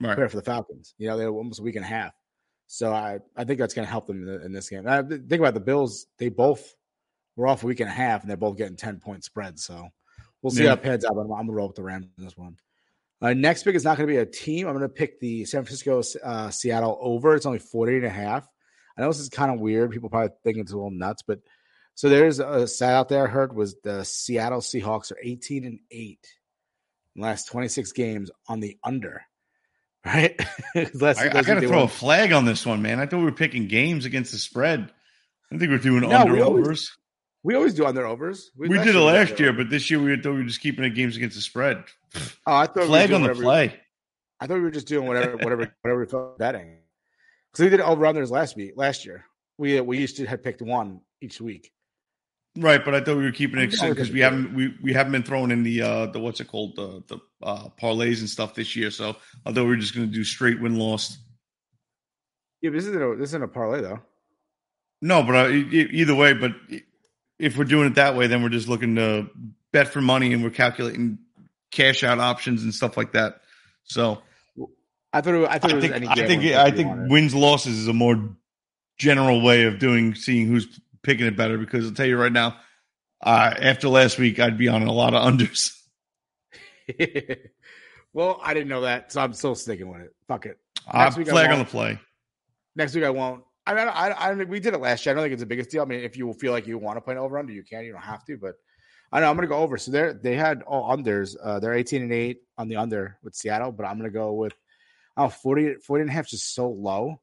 Right. 0.00 0.16
Fair 0.16 0.28
for 0.28 0.36
the 0.36 0.42
Falcons. 0.42 0.94
You 0.98 1.08
know, 1.08 1.18
they're 1.18 1.28
almost 1.28 1.60
a 1.60 1.62
week 1.62 1.76
and 1.76 1.84
a 1.84 1.88
half. 1.88 2.12
So 2.66 2.92
I, 2.92 3.18
I 3.36 3.44
think 3.44 3.58
that's 3.58 3.74
going 3.74 3.84
to 3.84 3.90
help 3.90 4.06
them 4.06 4.20
in, 4.20 4.26
the, 4.26 4.44
in 4.44 4.52
this 4.52 4.70
game. 4.70 4.88
I 4.88 5.02
think 5.02 5.32
about 5.32 5.54
the 5.54 5.60
Bills; 5.60 6.06
they 6.18 6.28
both 6.30 6.74
were 7.36 7.46
off 7.46 7.62
a 7.62 7.66
week 7.66 7.80
and 7.80 7.88
a 7.88 7.92
half, 7.92 8.20
and 8.22 8.30
they're 8.30 8.36
both 8.36 8.56
getting 8.56 8.76
ten 8.76 8.98
point 9.00 9.24
spreads. 9.24 9.64
So 9.64 9.88
we'll 10.42 10.50
see 10.50 10.62
Yeah. 10.62 10.70
how 10.70 10.74
it 10.74 10.82
pans 10.82 11.04
out. 11.04 11.14
But 11.14 11.22
I'm, 11.22 11.32
I'm 11.32 11.46
gonna 11.46 11.52
roll 11.52 11.68
with 11.68 11.76
the 11.76 11.82
Rams 11.82 12.06
in 12.18 12.24
this 12.24 12.36
one. 12.36 12.56
Uh, 13.20 13.34
next 13.34 13.62
pick 13.62 13.76
is 13.76 13.84
not 13.84 13.96
going 13.96 14.08
to 14.08 14.12
be 14.12 14.18
a 14.18 14.26
team. 14.26 14.66
I'm 14.66 14.72
going 14.76 14.82
to 14.82 14.88
pick 14.92 15.20
the 15.20 15.44
San 15.44 15.62
Francisco 15.64 16.02
uh, 16.24 16.50
Seattle 16.50 16.98
over. 17.00 17.36
It's 17.36 17.46
only 17.46 17.60
40 17.60 17.98
and 17.98 18.04
a 18.06 18.10
half. 18.10 18.44
I 18.98 19.00
know 19.00 19.06
this 19.06 19.20
is 19.20 19.28
kind 19.28 19.52
of 19.52 19.60
weird. 19.60 19.92
People 19.92 20.10
probably 20.10 20.30
think 20.42 20.56
it's 20.58 20.72
a 20.72 20.74
little 20.74 20.90
nuts, 20.90 21.22
but 21.22 21.38
so 21.94 22.08
there's 22.08 22.40
a 22.40 22.66
stat 22.66 22.94
out 22.94 23.08
there 23.08 23.24
I 23.28 23.30
heard 23.30 23.54
was 23.54 23.76
the 23.84 24.02
Seattle 24.04 24.58
Seahawks 24.60 25.12
are 25.12 25.18
18 25.22 25.64
and 25.64 25.78
8 25.92 26.18
in 27.14 27.20
the 27.22 27.26
last 27.28 27.46
26 27.46 27.92
games 27.92 28.30
on 28.48 28.58
the 28.58 28.76
under. 28.82 29.22
Right? 30.04 30.34
Last- 30.94 31.20
I, 31.20 31.26
I 31.26 31.42
got 31.42 31.60
to 31.60 31.68
throw 31.68 31.76
won- 31.76 31.84
a 31.84 31.88
flag 31.88 32.32
on 32.32 32.44
this 32.44 32.66
one, 32.66 32.82
man. 32.82 32.98
I 32.98 33.06
thought 33.06 33.18
we 33.18 33.24
were 33.24 33.30
picking 33.30 33.68
games 33.68 34.04
against 34.04 34.32
the 34.32 34.38
spread. 34.38 34.90
I 35.52 35.58
think 35.58 35.70
we're 35.70 35.78
doing 35.78 36.00
No, 36.08 36.10
under 36.22 36.38
overs. 36.44 36.90
We 37.44 37.54
always 37.56 37.74
do 37.74 37.86
under 37.86 38.06
overs. 38.06 38.50
We, 38.56 38.68
did 38.68 38.94
it 38.94 38.98
last 38.98 39.40
year, 39.40 39.52
but 39.52 39.68
this 39.68 39.90
year 39.90 40.00
we 40.00 40.14
thought 40.16 40.30
we 40.30 40.38
were 40.38 40.44
just 40.44 40.60
keeping 40.60 40.84
the 40.84 40.90
games 40.90 41.16
against 41.16 41.34
the 41.34 41.42
spread. 41.42 41.82
Oh, 42.46 42.54
I 42.54 42.66
thought 42.66 42.84
Flag 42.84 43.10
we 43.10 43.16
were 43.16 43.22
on 43.22 43.36
the 43.36 43.42
play. 43.42 43.80
I 44.38 44.46
thought 44.46 44.54
we 44.54 44.60
were 44.60 44.70
just 44.70 44.86
doing 44.86 45.06
whatever, 45.06 45.36
whatever, 45.36 45.74
whatever 45.82 46.00
we 46.00 46.06
felt 46.06 46.38
betting. 46.38 46.78
Because 47.50 47.64
we 47.64 47.70
did 47.70 47.80
over 47.80 48.04
unders 48.04 48.30
last 48.30 48.56
week, 48.56 48.72
last 48.76 49.04
year. 49.04 49.24
We 49.58 49.80
we 49.80 49.98
used 49.98 50.16
to 50.16 50.26
have 50.26 50.42
picked 50.42 50.62
one 50.62 51.00
each 51.20 51.40
week. 51.40 51.72
Right, 52.56 52.84
but 52.84 52.94
I 52.94 53.00
thought 53.00 53.16
we 53.16 53.24
were 53.24 53.32
keeping 53.32 53.60
it 53.60 53.70
because 53.70 54.08
we 54.08 54.14
we 54.14 54.20
haven't 54.20 54.54
we, 54.54 54.74
we 54.82 54.92
haven't 54.92 55.12
been 55.12 55.22
throwing 55.22 55.50
in 55.50 55.62
the 55.62 55.82
uh 55.82 56.06
the 56.06 56.20
what's 56.20 56.40
it 56.40 56.48
called 56.48 56.76
the 56.76 57.02
the 57.08 57.18
uh 57.42 57.68
parlays 57.80 58.20
and 58.20 58.28
stuff 58.28 58.54
this 58.54 58.76
year. 58.76 58.90
So 58.90 59.16
I 59.46 59.52
thought 59.52 59.64
we 59.64 59.68
were 59.68 59.76
just 59.76 59.94
going 59.94 60.06
to 60.06 60.12
do 60.12 60.22
straight 60.24 60.60
win 60.60 60.76
loss. 60.76 61.18
Yeah, 62.60 62.70
but 62.70 62.76
this 62.76 62.86
isn't 62.86 63.02
a, 63.02 63.16
this 63.16 63.30
isn't 63.30 63.42
a 63.42 63.48
parlay 63.48 63.80
though. 63.80 64.00
No, 65.00 65.22
but 65.22 65.34
uh, 65.34 65.48
e- 65.48 65.68
e- 65.72 65.88
either 65.92 66.14
way, 66.14 66.32
but 66.32 66.52
if 67.42 67.58
we're 67.58 67.64
doing 67.64 67.88
it 67.88 67.96
that 67.96 68.14
way, 68.14 68.28
then 68.28 68.40
we're 68.40 68.50
just 68.50 68.68
looking 68.68 68.94
to 68.94 69.28
bet 69.72 69.88
for 69.88 70.00
money 70.00 70.32
and 70.32 70.44
we're 70.44 70.50
calculating 70.50 71.18
cash 71.72 72.04
out 72.04 72.20
options 72.20 72.62
and 72.62 72.72
stuff 72.72 72.96
like 72.96 73.12
that. 73.12 73.40
So 73.82 74.22
I 75.12 75.20
thought 75.20 75.34
it, 75.34 75.48
I 75.50 75.58
thought 75.58 75.70
it 75.70 75.72
I 75.72 75.76
was 75.76 75.84
think 75.84 75.94
any 75.96 76.06
I 76.06 76.14
think 76.14 76.44
I 76.44 76.70
think 76.70 77.10
wins 77.10 77.34
losses 77.34 77.76
is 77.80 77.88
a 77.88 77.92
more 77.92 78.30
general 78.96 79.42
way 79.42 79.64
of 79.64 79.80
doing 79.80 80.14
seeing 80.14 80.46
who's 80.46 80.80
picking 81.02 81.26
it 81.26 81.36
better 81.36 81.58
because 81.58 81.86
I'll 81.86 81.92
tell 81.92 82.06
you 82.06 82.16
right 82.16 82.32
now, 82.32 82.56
uh, 83.20 83.52
after 83.60 83.88
last 83.88 84.20
week, 84.20 84.38
I'd 84.38 84.56
be 84.56 84.68
on 84.68 84.82
a 84.82 84.92
lot 84.92 85.12
of 85.12 85.22
unders. 85.24 85.76
well, 88.12 88.40
I 88.40 88.54
didn't 88.54 88.68
know 88.68 88.82
that, 88.82 89.10
so 89.10 89.20
I'm 89.20 89.32
still 89.32 89.56
sticking 89.56 89.88
with 89.88 90.02
it. 90.02 90.14
Fuck 90.28 90.46
it. 90.46 90.58
Next 90.94 91.16
week 91.16 91.28
I 91.28 91.32
flag 91.32 91.50
on 91.50 91.58
the 91.58 91.64
play. 91.64 91.98
Next 92.76 92.94
week 92.94 93.02
I 93.02 93.10
won't. 93.10 93.42
I 93.66 93.74
mean, 93.74 93.88
I, 93.88 94.08
I, 94.10 94.34
we 94.34 94.58
did 94.58 94.74
it 94.74 94.80
last 94.80 95.06
year. 95.06 95.12
I 95.12 95.14
don't 95.14 95.24
think 95.24 95.34
it's 95.34 95.42
the 95.42 95.46
biggest 95.46 95.70
deal. 95.70 95.82
I 95.82 95.84
mean, 95.84 96.00
if 96.00 96.16
you 96.16 96.32
feel 96.32 96.52
like 96.52 96.66
you 96.66 96.78
want 96.78 96.96
to 96.96 97.00
play 97.00 97.14
an 97.14 97.18
over 97.18 97.38
under, 97.38 97.52
you 97.52 97.62
can. 97.62 97.84
You 97.84 97.92
don't 97.92 98.02
have 98.02 98.24
to, 98.24 98.36
but 98.36 98.54
I 99.12 99.20
know 99.20 99.28
I'm 99.30 99.36
going 99.36 99.48
to 99.48 99.54
go 99.54 99.60
over. 99.60 99.76
So 99.78 99.90
they 99.90 100.12
they 100.20 100.34
had 100.34 100.62
all 100.62 100.96
unders. 100.96 101.36
Uh, 101.42 101.60
they're 101.60 101.74
18 101.74 102.02
and 102.02 102.12
eight 102.12 102.42
on 102.58 102.68
the 102.68 102.76
under 102.76 103.18
with 103.22 103.34
Seattle, 103.34 103.70
but 103.70 103.84
I'm 103.84 103.98
going 103.98 104.10
to 104.10 104.18
go 104.18 104.32
with 104.32 104.54
oh 105.16 105.28
40, 105.28 105.76
40 105.76 106.02
and 106.02 106.10
a 106.10 106.12
half 106.12 106.24
is 106.26 106.30
just 106.32 106.54
so 106.54 106.70
low. 106.70 107.20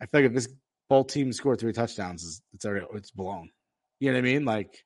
I 0.00 0.06
feel 0.06 0.22
like 0.22 0.28
if 0.30 0.34
this 0.34 0.48
both 0.88 1.08
teams 1.08 1.36
score 1.36 1.56
three 1.56 1.72
touchdowns, 1.72 2.42
it's 2.54 2.64
already 2.64 2.86
it's 2.94 3.10
blown. 3.10 3.50
You 4.00 4.12
know 4.12 4.18
what 4.18 4.28
I 4.28 4.32
mean? 4.32 4.44
Like, 4.44 4.84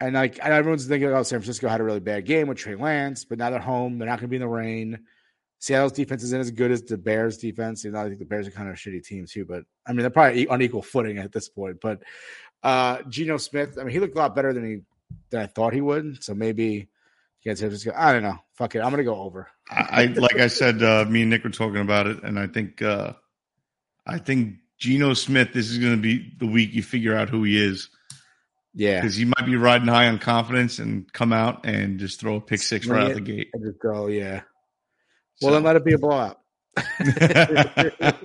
and 0.00 0.14
like, 0.14 0.38
and 0.42 0.52
everyone's 0.52 0.86
thinking, 0.86 1.08
oh, 1.08 1.22
San 1.22 1.40
Francisco 1.40 1.68
had 1.68 1.80
a 1.80 1.84
really 1.84 2.00
bad 2.00 2.24
game 2.24 2.48
with 2.48 2.58
Trey 2.58 2.74
Lance, 2.74 3.24
but 3.24 3.38
now 3.38 3.50
they're 3.50 3.60
home. 3.60 3.98
They're 3.98 4.08
not 4.08 4.18
going 4.18 4.28
to 4.28 4.28
be 4.28 4.36
in 4.36 4.42
the 4.42 4.48
rain. 4.48 4.98
Seattle's 5.60 5.92
defense 5.92 6.22
isn't 6.22 6.40
as 6.40 6.50
good 6.50 6.70
as 6.70 6.82
the 6.82 6.96
Bears' 6.96 7.38
defense. 7.38 7.84
You 7.84 7.90
know, 7.90 8.00
I 8.00 8.06
think 8.06 8.18
the 8.18 8.24
Bears 8.24 8.46
are 8.46 8.52
kind 8.52 8.68
of 8.68 8.74
a 8.74 8.78
shitty 8.78 9.04
team 9.04 9.26
too. 9.26 9.44
But 9.44 9.64
I 9.86 9.92
mean, 9.92 10.02
they're 10.02 10.10
probably 10.10 10.46
on 10.46 10.62
equal 10.62 10.82
footing 10.82 11.18
at 11.18 11.32
this 11.32 11.48
point. 11.48 11.80
But 11.80 12.02
uh 12.62 13.02
Geno 13.08 13.36
Smith, 13.36 13.78
I 13.78 13.84
mean, 13.84 13.92
he 13.92 14.00
looked 14.00 14.14
a 14.14 14.18
lot 14.18 14.34
better 14.34 14.52
than 14.52 14.64
he 14.64 14.80
than 15.30 15.40
I 15.40 15.46
thought 15.46 15.72
he 15.72 15.80
would. 15.80 16.22
So 16.22 16.34
maybe 16.34 16.88
against 17.42 17.60
San 17.60 17.70
Francisco, 17.70 17.92
I 17.96 18.12
don't 18.12 18.22
know. 18.22 18.38
Fuck 18.54 18.74
it, 18.74 18.80
I'm 18.80 18.90
gonna 18.90 19.04
go 19.04 19.20
over. 19.20 19.48
I, 19.70 20.02
I 20.02 20.06
like 20.06 20.36
I 20.36 20.46
said, 20.48 20.82
uh, 20.82 21.04
me 21.08 21.22
and 21.22 21.30
Nick 21.30 21.44
were 21.44 21.50
talking 21.50 21.80
about 21.80 22.06
it, 22.06 22.22
and 22.22 22.38
I 22.38 22.46
think 22.46 22.80
uh, 22.82 23.12
I 24.06 24.18
think 24.18 24.56
Geno 24.78 25.14
Smith. 25.14 25.52
This 25.52 25.70
is 25.70 25.78
going 25.78 25.96
to 25.96 26.00
be 26.00 26.32
the 26.38 26.46
week 26.46 26.72
you 26.72 26.82
figure 26.82 27.14
out 27.16 27.28
who 27.28 27.42
he 27.44 27.62
is 27.62 27.90
Yeah, 28.74 29.00
because 29.00 29.16
he 29.16 29.24
might 29.24 29.44
be 29.44 29.56
riding 29.56 29.88
high 29.88 30.08
on 30.08 30.18
confidence 30.18 30.78
and 30.78 31.12
come 31.12 31.32
out 31.32 31.66
and 31.66 31.98
just 31.98 32.20
throw 32.20 32.36
a 32.36 32.40
pick 32.40 32.60
six 32.60 32.86
right 32.86 33.10
out 33.10 33.14
the 33.14 33.20
gate. 33.20 33.50
Just 33.60 33.78
go. 33.80 34.06
Yeah. 34.06 34.42
Well, 35.40 35.50
So- 35.50 35.54
then 35.54 35.62
let 35.62 35.76
it 35.76 35.84
be 35.84 35.94
a 35.94 35.98
blowout. 35.98 36.40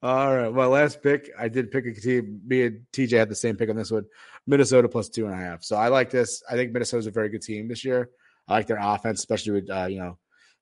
All 0.00 0.36
right. 0.36 0.52
My 0.52 0.66
last 0.66 1.02
pick, 1.02 1.28
I 1.36 1.48
did 1.48 1.70
pick 1.72 1.84
a 1.86 1.92
team. 1.92 2.40
Me 2.46 2.62
and 2.62 2.86
TJ 2.92 3.18
had 3.18 3.28
the 3.28 3.34
same 3.34 3.56
pick 3.56 3.68
on 3.68 3.74
this 3.76 3.90
one. 3.90 4.04
Minnesota 4.46 4.88
plus 4.88 5.08
two 5.08 5.24
and 5.26 5.34
a 5.34 5.36
half. 5.36 5.64
So 5.64 5.76
I 5.76 5.88
like 5.88 6.10
this. 6.10 6.42
I 6.48 6.54
think 6.54 6.72
Minnesota's 6.72 7.08
a 7.08 7.10
very 7.10 7.28
good 7.28 7.42
team 7.42 7.66
this 7.68 7.84
year. 7.84 8.08
I 8.46 8.54
like 8.54 8.66
their 8.68 8.78
offense, 8.80 9.18
especially 9.18 9.52
with 9.60 9.70
uh, 9.70 9.86
you 9.86 9.98
know 9.98 10.18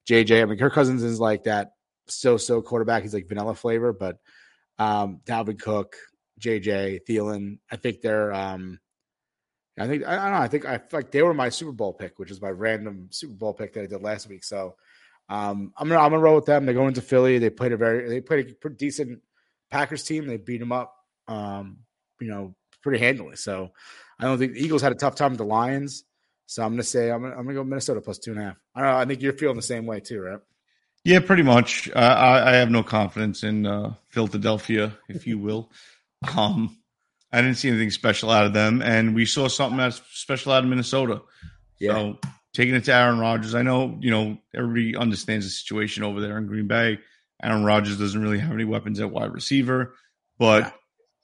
JJ. 0.09 0.43
I 0.43 0.45
mean, 0.47 0.59
Kirk 0.59 0.73
Cousins 0.73 1.03
is 1.03 1.21
like 1.21 1.45
that 1.45 1.73
so-so 2.09 2.63
quarterback. 2.63 3.03
He's 3.03 3.15
like 3.15 3.29
vanilla 3.29 3.55
flavor, 3.55 3.93
but 3.93 4.19
um, 4.79 5.21
Dalvin 5.25 5.61
Cook, 5.61 5.97
JJ, 6.41 7.01
Thielen. 7.09 7.59
I 7.71 7.77
think 7.77 8.01
they're. 8.01 8.33
Um, 8.33 8.81
I 9.79 9.87
think 9.87 10.07
I 10.07 10.17
don't 10.17 10.31
know. 10.33 10.39
I 10.39 10.49
think 10.49 10.65
I 10.65 10.81
like 10.93 11.11
they 11.11 11.23
were 11.23 11.35
my 11.35 11.51
Super 11.51 11.73
Bowl 11.73 11.93
pick, 11.93 12.19
which 12.19 12.31
is 12.31 12.41
my 12.41 12.49
random 12.49 13.09
Super 13.11 13.35
Bowl 13.35 13.53
pick 13.53 13.75
that 13.75 13.83
I 13.83 13.87
did 13.87 14.01
last 14.03 14.29
week. 14.29 14.43
So 14.43 14.77
um, 15.29 15.73
I'm 15.77 15.89
gonna 15.89 16.01
I'm 16.01 16.11
gonna 16.11 16.23
roll 16.23 16.37
with 16.37 16.47
them. 16.47 16.67
They 16.67 16.75
go 16.75 16.87
into 16.87 17.03
Philly. 17.03 17.39
They 17.39 17.51
played 17.51 17.73
a 17.73 17.77
very 17.77 18.09
they 18.09 18.21
played 18.21 18.51
a 18.51 18.55
pretty 18.55 18.77
decent 18.77 19.23
Packers 19.71 20.05
team. 20.05 20.27
They 20.27 20.37
beat 20.37 20.59
them 20.59 20.73
up, 20.73 20.95
um, 21.27 21.79
you 22.21 22.29
know, 22.29 22.55
pretty 22.83 22.99
handily. 22.99 23.37
So 23.37 23.73
I 24.19 24.25
don't 24.25 24.39
think 24.39 24.55
the 24.55 24.65
Eagles 24.65 24.83
had 24.83 24.93
a 24.93 24.97
tough 24.97 25.17
time 25.17 25.33
with 25.33 25.39
the 25.39 25.45
Lions. 25.45 26.05
So 26.47 26.63
I'm 26.63 26.73
gonna 26.73 26.85
say 26.85 27.11
I'm 27.11 27.23
gonna, 27.23 27.35
I'm 27.35 27.45
gonna 27.45 27.55
go 27.55 27.65
Minnesota 27.65 28.01
plus 28.01 28.19
two 28.19 28.33
and 28.33 28.41
a 28.41 28.45
half. 28.45 28.57
I 28.75 28.81
don't 28.81 28.91
know. 28.91 28.97
I 28.99 29.05
think 29.05 29.21
you're 29.21 29.33
feeling 29.33 29.57
the 29.57 29.63
same 29.63 29.85
way 29.85 30.01
too, 30.01 30.21
right? 30.21 30.41
Yeah, 31.05 31.21
pretty 31.21 31.43
much. 31.43 31.91
I, 31.95 32.03
I, 32.03 32.51
I 32.51 32.57
have 32.57 32.71
no 32.71 32.83
confidence 32.83 33.45
in 33.45 33.65
uh, 33.67 33.95
Philadelphia, 34.09 34.97
if 35.09 35.27
you 35.27 35.39
will. 35.39 35.71
Um, 36.37 36.79
I 37.31 37.43
didn't 37.43 37.59
see 37.59 37.69
anything 37.69 37.91
special 37.91 38.31
out 38.31 38.47
of 38.47 38.55
them, 38.55 38.81
and 38.81 39.15
we 39.15 39.27
saw 39.27 39.49
something 39.49 39.77
that's 39.77 40.01
special 40.13 40.51
out 40.51 40.65
of 40.65 40.71
Minnesota. 40.71 41.21
Yeah. 41.79 41.93
So 41.93 42.19
taking 42.57 42.75
it 42.75 42.85
to 42.85 42.95
Aaron 42.95 43.19
Rodgers, 43.19 43.55
I 43.55 43.61
know 43.63 43.99
you 44.01 44.11
know 44.11 44.39
everybody 44.55 44.97
understands 44.97 45.45
the 45.45 45.51
situation 45.51 46.03
over 46.03 46.21
there 46.23 46.39
in 46.39 46.47
Green 46.47 46.67
Bay. 46.67 46.99
Aaron 47.43 47.65
Rodgers 47.65 47.99
doesn't 47.99 48.21
really 48.21 48.39
have 48.39 48.53
any 48.53 48.65
weapons 48.65 48.99
at 48.99 49.11
wide 49.11 49.33
receiver, 49.33 49.95
but 50.39 50.75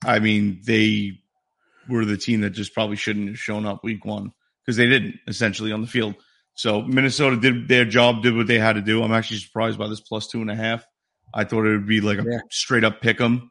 I 0.04 0.18
mean 0.18 0.60
they 0.64 1.18
were 1.88 2.04
the 2.04 2.18
team 2.18 2.42
that 2.42 2.50
just 2.50 2.74
probably 2.74 2.96
shouldn't 2.96 3.28
have 3.28 3.38
shown 3.38 3.64
up 3.64 3.82
week 3.82 4.04
one 4.04 4.32
because 4.64 4.76
they 4.76 4.86
didn't 4.86 5.16
essentially 5.26 5.72
on 5.72 5.80
the 5.80 5.86
field. 5.86 6.14
So 6.54 6.82
Minnesota 6.82 7.36
did 7.38 7.66
their 7.66 7.86
job, 7.86 8.22
did 8.22 8.36
what 8.36 8.46
they 8.46 8.58
had 8.58 8.74
to 8.74 8.82
do. 8.82 9.02
I'm 9.02 9.12
actually 9.12 9.38
surprised 9.38 9.78
by 9.78 9.88
this 9.88 10.00
plus 10.00 10.28
two 10.28 10.42
and 10.42 10.50
a 10.50 10.54
half. 10.54 10.84
I 11.32 11.44
thought 11.44 11.64
it 11.64 11.70
would 11.70 11.86
be 11.86 12.02
like 12.02 12.18
a 12.18 12.24
Yeah. 12.28 12.40
straight 12.50 12.84
up 12.84 13.00
pick 13.00 13.20
'em. 13.22 13.50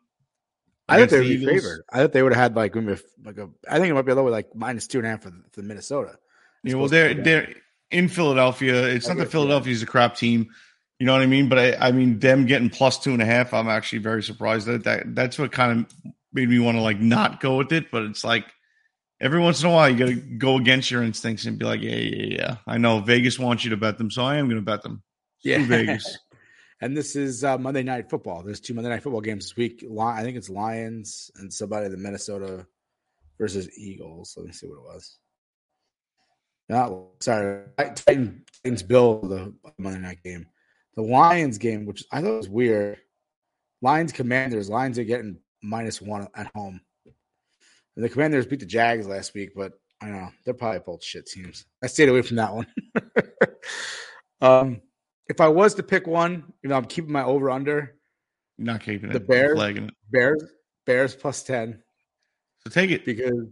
I 0.87 0.99
thought 0.99 1.09
they 1.09 1.19
would 1.19 1.27
the 1.27 1.37
be 1.37 1.45
favored. 1.45 1.83
I 1.91 1.97
thought 1.97 2.11
they 2.11 2.21
would 2.21 2.33
have 2.33 2.41
had 2.41 2.55
like 2.55 2.75
like 2.75 3.37
a. 3.37 3.49
I 3.67 3.79
think 3.79 3.89
it 3.89 3.93
might 3.95 4.03
be 4.03 4.11
a 4.11 4.15
little 4.15 4.29
bit 4.29 4.33
like 4.33 4.55
minus 4.55 4.85
two 4.85 4.99
and 4.99 5.07
a 5.07 5.09
half 5.09 5.23
for, 5.23 5.31
for 5.51 5.61
Minnesota. 5.63 6.17
Yeah, 6.63 6.75
well, 6.75 6.89
they're 6.89 7.15
they're 7.15 7.55
in 7.91 8.07
Philadelphia. 8.07 8.85
It's 8.87 9.07
not 9.07 9.17
that 9.17 9.31
Philadelphia's 9.31 9.83
a 9.83 9.85
crap 9.85 10.15
team, 10.15 10.49
you 10.99 11.05
know 11.05 11.13
what 11.13 11.21
I 11.21 11.27
mean. 11.27 11.49
But 11.49 11.59
I, 11.59 11.87
I 11.87 11.91
mean, 11.91 12.19
them 12.19 12.45
getting 12.45 12.69
plus 12.69 12.99
two 12.99 13.11
and 13.11 13.21
a 13.21 13.25
half, 13.25 13.53
I'm 13.53 13.67
actually 13.67 13.99
very 13.99 14.23
surprised 14.23 14.67
at 14.67 14.83
that. 14.85 15.15
That's 15.15 15.37
what 15.37 15.51
kind 15.51 15.79
of 15.79 16.11
made 16.33 16.49
me 16.49 16.59
want 16.59 16.77
to 16.77 16.81
like 16.81 16.99
not 16.99 17.39
go 17.39 17.57
with 17.57 17.71
it. 17.71 17.91
But 17.91 18.03
it's 18.03 18.23
like 18.23 18.45
every 19.19 19.39
once 19.39 19.61
in 19.61 19.69
a 19.69 19.73
while, 19.73 19.89
you 19.89 19.97
got 19.97 20.07
to 20.07 20.15
go 20.15 20.57
against 20.57 20.91
your 20.91 21.03
instincts 21.03 21.45
and 21.45 21.57
be 21.57 21.65
like, 21.65 21.81
yeah, 21.81 21.95
yeah, 21.95 22.25
yeah. 22.25 22.55
I 22.67 22.77
know 22.77 22.99
Vegas 22.99 23.39
wants 23.39 23.63
you 23.63 23.71
to 23.71 23.77
bet 23.77 23.97
them, 23.97 24.11
so 24.11 24.23
I 24.23 24.35
am 24.35 24.47
going 24.47 24.59
to 24.59 24.65
bet 24.65 24.83
them. 24.83 25.03
Yeah. 25.43 25.65
Vegas. 25.65 26.17
And 26.83 26.97
this 26.97 27.15
is 27.15 27.43
uh, 27.43 27.59
Monday 27.59 27.83
Night 27.83 28.09
Football. 28.09 28.41
There's 28.41 28.59
two 28.59 28.73
Monday 28.73 28.89
Night 28.89 29.03
Football 29.03 29.21
games 29.21 29.45
this 29.45 29.55
week. 29.55 29.85
I 29.99 30.23
think 30.23 30.35
it's 30.35 30.49
Lions 30.49 31.29
and 31.35 31.53
somebody 31.53 31.87
the 31.89 31.97
Minnesota 31.97 32.65
versus 33.37 33.69
Eagles. 33.77 34.33
Let 34.35 34.47
me 34.47 34.51
see 34.51 34.67
what 34.67 34.77
it 34.77 34.95
was. 34.95 35.19
Not 36.69 36.93
sorry, 37.19 37.65
Titan, 37.77 38.43
Titans 38.63 38.83
Bill 38.83 39.19
the 39.21 39.53
Monday 39.77 39.99
night 39.99 40.23
game. 40.23 40.47
The 40.95 41.01
Lions 41.01 41.57
game, 41.57 41.85
which 41.85 42.03
I 42.11 42.21
thought 42.21 42.37
was 42.37 42.49
weird. 42.49 42.97
Lions 43.81 44.11
Commanders. 44.11 44.69
Lions 44.69 44.99
are 44.99 45.03
getting 45.03 45.39
minus 45.61 46.01
one 46.01 46.27
at 46.35 46.51
home. 46.55 46.81
And 47.95 48.05
the 48.05 48.09
Commanders 48.09 48.45
beat 48.45 48.59
the 48.59 48.65
Jags 48.65 49.07
last 49.07 49.33
week, 49.33 49.51
but 49.55 49.73
I 50.01 50.07
don't 50.07 50.15
know 50.15 50.29
they're 50.45 50.53
probably 50.53 50.79
both 50.79 51.03
shit 51.03 51.25
teams. 51.27 51.65
I 51.83 51.87
stayed 51.87 52.09
away 52.09 52.21
from 52.21 52.37
that 52.37 52.53
one. 52.53 52.67
um, 54.41 54.81
if 55.27 55.39
I 55.41 55.47
was 55.47 55.75
to 55.75 55.83
pick 55.83 56.07
one, 56.07 56.53
you 56.63 56.69
know, 56.69 56.75
I'm 56.75 56.85
keeping 56.85 57.11
my 57.11 57.23
over 57.23 57.49
under 57.49 57.95
Not 58.57 58.81
keeping 58.81 59.09
it. 59.09 59.13
The 59.13 59.19
Bears? 59.19 59.59
Bears. 60.11 60.43
Bears 60.85 61.15
plus 61.15 61.43
ten 61.43 61.81
So 62.63 62.69
take 62.71 62.91
it. 62.91 63.05
because 63.05 63.45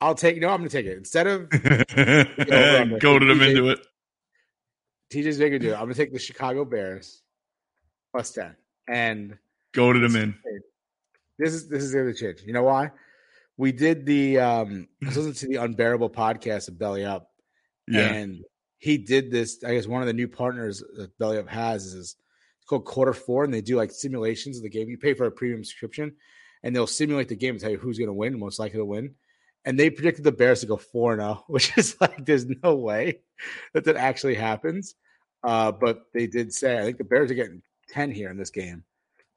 I'll 0.00 0.14
take. 0.14 0.40
No, 0.40 0.48
I'm 0.48 0.58
going 0.60 0.70
to 0.70 0.76
take 0.76 0.86
it 0.86 0.96
instead 0.96 1.26
of 1.26 1.50
Goaded 3.00 3.28
them 3.28 3.42
into 3.42 3.68
it. 3.70 3.80
TJ's 5.12 5.38
do. 5.38 5.44
it. 5.46 5.56
I'm 5.74 5.80
going 5.80 5.88
to 5.88 5.94
take 5.94 6.12
the 6.12 6.18
Chicago 6.18 6.64
Bears 6.64 7.22
plus 8.12 8.30
ten, 8.32 8.56
and 8.88 9.36
Goaded 9.74 10.02
them 10.02 10.16
in. 10.16 10.34
this 11.38 11.52
is 11.52 11.68
this 11.68 11.82
is 11.82 11.92
the 11.92 12.00
other 12.00 12.12
change. 12.12 12.42
You 12.46 12.52
know 12.52 12.62
why? 12.62 12.92
We 13.56 13.72
did 13.72 14.06
the 14.06 14.38
um 14.38 14.88
I 15.02 15.06
was 15.06 15.16
listening 15.16 15.34
to 15.34 15.48
the 15.48 15.56
unbearable 15.64 16.10
podcast 16.10 16.68
of 16.68 16.78
Belly 16.78 17.04
Up, 17.04 17.28
Yeah. 17.88 18.06
and 18.12 18.38
he 18.78 18.96
did 18.98 19.30
this. 19.30 19.62
I 19.64 19.74
guess 19.74 19.86
one 19.86 20.00
of 20.02 20.06
the 20.06 20.14
new 20.14 20.28
partners 20.28 20.82
that 20.96 21.16
Belly 21.18 21.38
Up 21.38 21.48
has 21.48 21.84
is 21.86 21.94
it's 21.96 22.66
called 22.66 22.84
Quarter 22.86 23.12
Four, 23.14 23.44
and 23.44 23.52
they 23.52 23.60
do 23.60 23.76
like 23.76 23.90
simulations 23.90 24.56
of 24.56 24.62
the 24.62 24.70
game. 24.70 24.88
You 24.88 24.96
pay 24.96 25.12
for 25.14 25.26
a 25.26 25.30
premium 25.30 25.64
subscription, 25.64 26.14
and 26.62 26.74
they'll 26.74 26.86
simulate 26.86 27.28
the 27.28 27.36
game 27.36 27.54
and 27.56 27.60
tell 27.60 27.70
you 27.70 27.78
who's 27.78 27.98
going 27.98 28.08
to 28.08 28.14
win, 28.14 28.38
most 28.38 28.58
likely 28.58 28.78
to 28.78 28.84
win. 28.84 29.14
And 29.64 29.78
they 29.78 29.90
predicted 29.90 30.24
the 30.24 30.32
Bears 30.32 30.60
to 30.60 30.66
go 30.66 30.76
four 30.76 31.16
zero, 31.16 31.44
which 31.48 31.76
is 31.76 31.96
like 32.00 32.24
there's 32.24 32.46
no 32.46 32.74
way 32.76 33.20
that 33.74 33.84
that 33.84 33.96
actually 33.96 34.34
happens. 34.34 34.94
Uh, 35.42 35.72
but 35.72 36.02
they 36.14 36.26
did 36.26 36.52
say 36.52 36.78
I 36.78 36.82
think 36.82 36.98
the 36.98 37.04
Bears 37.04 37.30
are 37.30 37.34
getting 37.34 37.62
ten 37.88 38.10
here 38.10 38.30
in 38.30 38.36
this 38.38 38.50
game. 38.50 38.84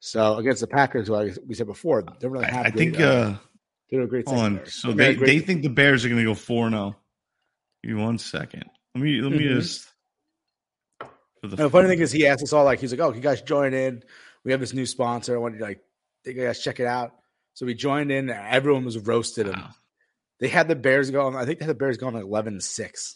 So 0.00 0.36
against 0.36 0.60
the 0.60 0.66
Packers, 0.66 1.08
who 1.08 1.14
I, 1.14 1.32
we 1.46 1.54
said 1.54 1.66
before, 1.66 2.02
don't 2.02 2.30
really 2.30 2.44
have. 2.46 2.66
I, 2.66 2.70
think 2.70 3.00
uh, 3.00 3.04
uh, 3.04 3.36
they're 3.90 4.02
a 4.02 4.06
great 4.06 4.26
on. 4.28 4.60
So 4.66 4.88
got 4.88 4.96
they, 4.98 5.14
great- 5.14 5.26
they 5.26 5.38
think 5.40 5.62
the 5.62 5.68
Bears 5.70 6.04
are 6.04 6.08
going 6.08 6.20
to 6.20 6.24
go 6.26 6.34
4 6.34 6.68
0. 6.70 6.96
Give 7.82 7.96
me 7.96 8.02
one 8.02 8.18
second. 8.18 8.64
Let 8.94 9.02
me 9.04 9.20
let 9.20 9.32
me 9.32 9.44
Mhm. 9.44 9.54
just. 9.60 9.88
For 11.40 11.48
the 11.48 11.68
funny 11.68 11.88
thing 11.88 12.00
is, 12.00 12.12
he 12.12 12.26
asked 12.26 12.42
us 12.42 12.52
all 12.54 12.64
like, 12.64 12.80
he's 12.80 12.90
like, 12.90 13.00
"Oh, 13.00 13.12
you 13.12 13.20
guys 13.20 13.42
join 13.42 13.74
in? 13.74 14.02
We 14.44 14.52
have 14.52 14.60
this 14.60 14.72
new 14.72 14.86
sponsor. 14.86 15.34
I 15.34 15.38
want 15.38 15.54
you 15.54 15.58
to 15.60 15.64
like, 15.66 15.80
you 16.24 16.32
guys 16.32 16.60
check 16.62 16.80
it 16.80 16.86
out." 16.86 17.12
So 17.52 17.66
we 17.66 17.74
joined 17.74 18.10
in. 18.10 18.30
Everyone 18.30 18.84
was 18.84 18.98
roasted 18.98 19.46
him. 19.46 19.62
They 20.40 20.48
had 20.48 20.68
the 20.68 20.76
Bears 20.76 21.10
going. 21.10 21.36
I 21.36 21.44
think 21.44 21.58
they 21.58 21.64
had 21.64 21.74
the 21.74 21.78
Bears 21.78 21.96
going 21.96 22.14
like 22.14 22.24
11-6, 22.24 23.14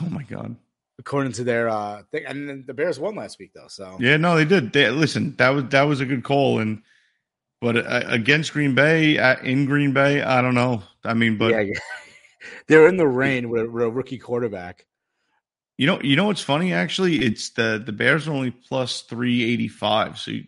Oh 0.00 0.08
my 0.08 0.22
god. 0.22 0.56
according 0.98 1.32
to 1.32 1.44
their 1.44 1.68
uh 1.68 2.02
thing. 2.10 2.24
And 2.26 2.48
then 2.48 2.64
the 2.66 2.74
Bears 2.74 2.98
won 3.00 3.16
last 3.16 3.38
week 3.38 3.52
though. 3.54 3.68
So 3.68 3.96
Yeah, 4.00 4.16
no, 4.16 4.36
they 4.36 4.44
did. 4.44 4.72
They, 4.72 4.90
listen, 4.90 5.34
that 5.36 5.50
was 5.50 5.64
that 5.70 5.82
was 5.82 6.00
a 6.00 6.06
good 6.06 6.24
call, 6.24 6.58
and 6.60 6.82
but 7.60 7.76
uh, 7.76 8.02
against 8.06 8.52
Green 8.52 8.74
Bay 8.76 9.18
uh, 9.18 9.36
in 9.42 9.66
Green 9.66 9.92
Bay, 9.92 10.22
I 10.22 10.40
don't 10.42 10.54
know. 10.54 10.82
I 11.04 11.14
mean, 11.14 11.38
but 11.38 11.50
yeah, 11.50 11.64
they're 12.68 12.86
in 12.88 12.96
the 12.96 13.06
rain 13.08 13.48
with 13.50 13.62
a, 13.62 13.68
with 13.70 13.82
a 13.84 13.90
rookie 13.90 14.18
quarterback. 14.18 14.86
you 15.76 15.86
know, 15.88 16.00
you 16.00 16.14
know 16.14 16.26
what's 16.26 16.40
funny? 16.42 16.72
Actually, 16.72 17.16
it's 17.16 17.50
the 17.50 17.82
the 17.84 17.92
Bears 17.92 18.28
are 18.28 18.32
only 18.32 18.52
plus 18.52 19.02
three 19.02 19.42
eighty 19.52 19.68
five. 19.68 20.18
So 20.18 20.30
you, 20.30 20.44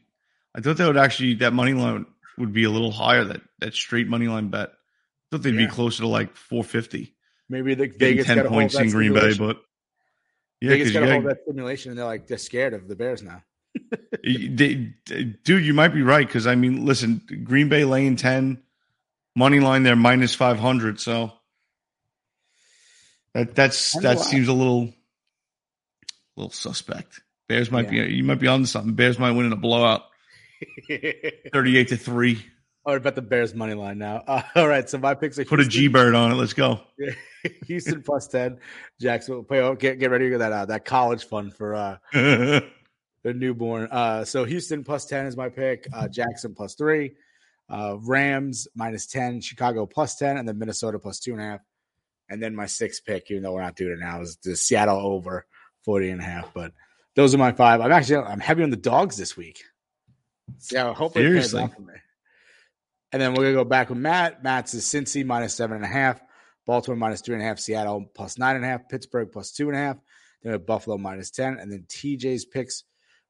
I 0.55 0.61
thought 0.61 0.76
that 0.76 0.87
would 0.87 0.96
actually 0.96 1.35
that 1.35 1.53
money 1.53 1.72
line 1.72 2.07
would 2.38 2.53
be 2.53 2.64
a 2.64 2.70
little 2.70 2.92
higher. 2.92 3.24
That 3.24 3.40
that 3.59 3.74
straight 3.74 4.07
money 4.07 4.29
line 4.29 4.48
bet. 4.48 4.70
Thought 5.30 5.42
they'd 5.42 5.54
Yeah. 5.54 5.66
be 5.66 5.72
closer 5.72 6.02
to 6.02 6.08
like 6.08 6.36
four 6.36 6.64
fifty. 6.64 7.14
Maybe 7.48 7.74
the 7.74 7.86
Vegas 7.88 8.26
ten 8.26 8.38
a 8.40 8.48
points 8.48 8.78
in 8.78 8.90
Green 8.90 9.12
Bay, 9.14 9.34
but 9.36 9.60
yeah, 10.60 10.70
Vegas 10.70 10.92
got 10.92 11.00
you 11.00 11.08
a 11.08 11.10
hold 11.12 11.24
gotta, 11.24 11.34
that 11.36 11.44
simulation, 11.46 11.90
and 11.90 11.98
they're 11.98 12.06
like 12.06 12.26
they're 12.26 12.38
scared 12.38 12.74
of 12.74 12.86
the 12.88 12.96
Bears 12.96 13.22
now. 13.22 13.42
they, 14.24 14.92
dude, 15.44 15.64
you 15.64 15.72
might 15.74 15.88
be 15.94 16.02
right 16.02 16.26
because 16.26 16.46
I 16.46 16.54
mean, 16.56 16.84
listen, 16.84 17.22
Green 17.44 17.68
Bay 17.68 17.84
laying 17.84 18.16
ten, 18.16 18.62
money 19.36 19.60
line 19.60 19.84
there 19.84 19.96
minus 19.96 20.34
five 20.34 20.58
hundred. 20.58 21.00
So 21.00 21.32
that 23.34 23.54
that's 23.54 23.92
that 24.02 24.16
why. 24.16 24.22
seems 24.22 24.48
a 24.48 24.52
little, 24.52 24.92
little 26.36 26.50
suspect. 26.52 27.20
Bears 27.48 27.70
might 27.70 27.92
Yeah. 27.92 28.04
be 28.06 28.14
you 28.14 28.24
might 28.24 28.40
be 28.40 28.48
on 28.48 28.66
something. 28.66 28.94
Bears 28.94 29.18
might 29.18 29.32
win 29.32 29.46
in 29.46 29.52
a 29.52 29.56
blowout, 29.56 30.02
thirty 31.52 31.76
eight 31.76 31.88
to 31.88 31.96
three. 31.96 32.44
I 32.86 32.92
would 32.92 33.02
bet 33.02 33.14
the 33.14 33.22
Bears 33.22 33.54
money 33.54 33.74
line 33.74 33.98
now. 33.98 34.22
Uh, 34.26 34.42
all 34.56 34.68
right, 34.68 34.88
so 34.88 34.98
my 34.98 35.14
picks 35.14 35.38
are 35.38 35.44
Put 35.44 35.60
a 35.60 35.66
G 35.66 35.88
bird 35.88 36.14
on 36.14 36.32
it. 36.32 36.36
Let's 36.36 36.52
go. 36.52 36.80
Houston 37.66 38.02
plus 38.02 38.26
ten, 38.26 38.58
Jacksonville. 39.00 39.44
Play, 39.44 39.60
oh, 39.60 39.74
get 39.74 39.98
get 39.98 40.10
ready 40.10 40.26
to 40.26 40.30
get 40.30 40.38
that 40.38 40.52
uh, 40.52 40.66
that 40.66 40.84
college 40.84 41.24
fund 41.24 41.54
for 41.54 41.74
uh, 41.74 41.98
the 42.12 42.62
newborn. 43.24 43.88
Uh, 43.90 44.24
so 44.24 44.44
Houston 44.44 44.84
plus 44.84 45.06
ten 45.06 45.26
is 45.26 45.36
my 45.36 45.48
pick. 45.48 45.86
Uh, 45.92 46.08
Jackson 46.08 46.54
plus 46.54 46.74
three, 46.74 47.12
uh, 47.68 47.96
Rams 48.00 48.68
minus 48.74 49.06
ten, 49.06 49.40
Chicago 49.40 49.86
plus 49.86 50.16
ten, 50.16 50.36
and 50.36 50.46
then 50.48 50.58
Minnesota 50.58 50.98
plus 50.98 51.20
two 51.20 51.32
and 51.32 51.40
a 51.40 51.44
half. 51.44 51.60
And 52.28 52.42
then 52.42 52.54
my 52.54 52.66
sixth 52.66 53.04
pick, 53.04 53.30
even 53.30 53.42
though 53.42 53.52
we're 53.54 53.62
not 53.62 53.76
doing 53.76 53.92
it 53.92 53.98
now, 53.98 54.20
is 54.20 54.36
the 54.36 54.54
Seattle 54.54 54.98
over 54.98 55.46
40 55.84 56.10
and 56.10 56.20
a 56.20 56.24
half. 56.24 56.54
But 56.54 56.72
those 57.16 57.34
are 57.34 57.38
my 57.38 57.52
five. 57.52 57.80
I'm 57.80 57.90
actually 57.90 58.18
I'm 58.18 58.38
heavy 58.38 58.62
on 58.62 58.70
the 58.70 58.76
dogs 58.76 59.16
this 59.16 59.36
week. 59.36 59.64
So 60.58 60.92
hopefully 60.92 61.24
it 61.24 61.28
pays 61.28 61.50
Seriously? 61.50 61.62
off 61.62 61.74
for 61.74 61.82
me. 61.82 61.94
And 63.12 63.20
then 63.20 63.35
we're 63.35 63.44
gonna 63.44 63.55
go 63.55 63.64
back 63.64 63.88
with 63.88 63.99
Matt. 63.99 64.42
Matt's 64.42 64.75
is 64.75 64.85
Cincy 64.85 65.25
minus 65.25 65.55
seven 65.55 65.77
and 65.77 65.85
a 65.85 65.88
half, 65.88 66.20
Baltimore 66.66 66.96
minus 66.96 67.20
three 67.20 67.35
and 67.35 67.42
a 67.42 67.46
half, 67.46 67.59
Seattle 67.59 68.05
plus 68.14 68.38
nine 68.38 68.57
and 68.57 68.64
a 68.64 68.68
half, 68.68 68.88
Pittsburgh 68.88 69.31
plus 69.33 69.53
two 69.53 69.68
and 69.68 69.77
a 69.77 69.81
half. 69.81 69.96
Then 70.42 70.51
we 70.51 70.53
have 70.53 70.66
Buffalo 70.66 70.96
minus 70.96 71.31
ten, 71.31 71.59
and 71.59 71.70
then 71.73 71.85
TJ's 71.88 72.44
picks: 72.44 72.85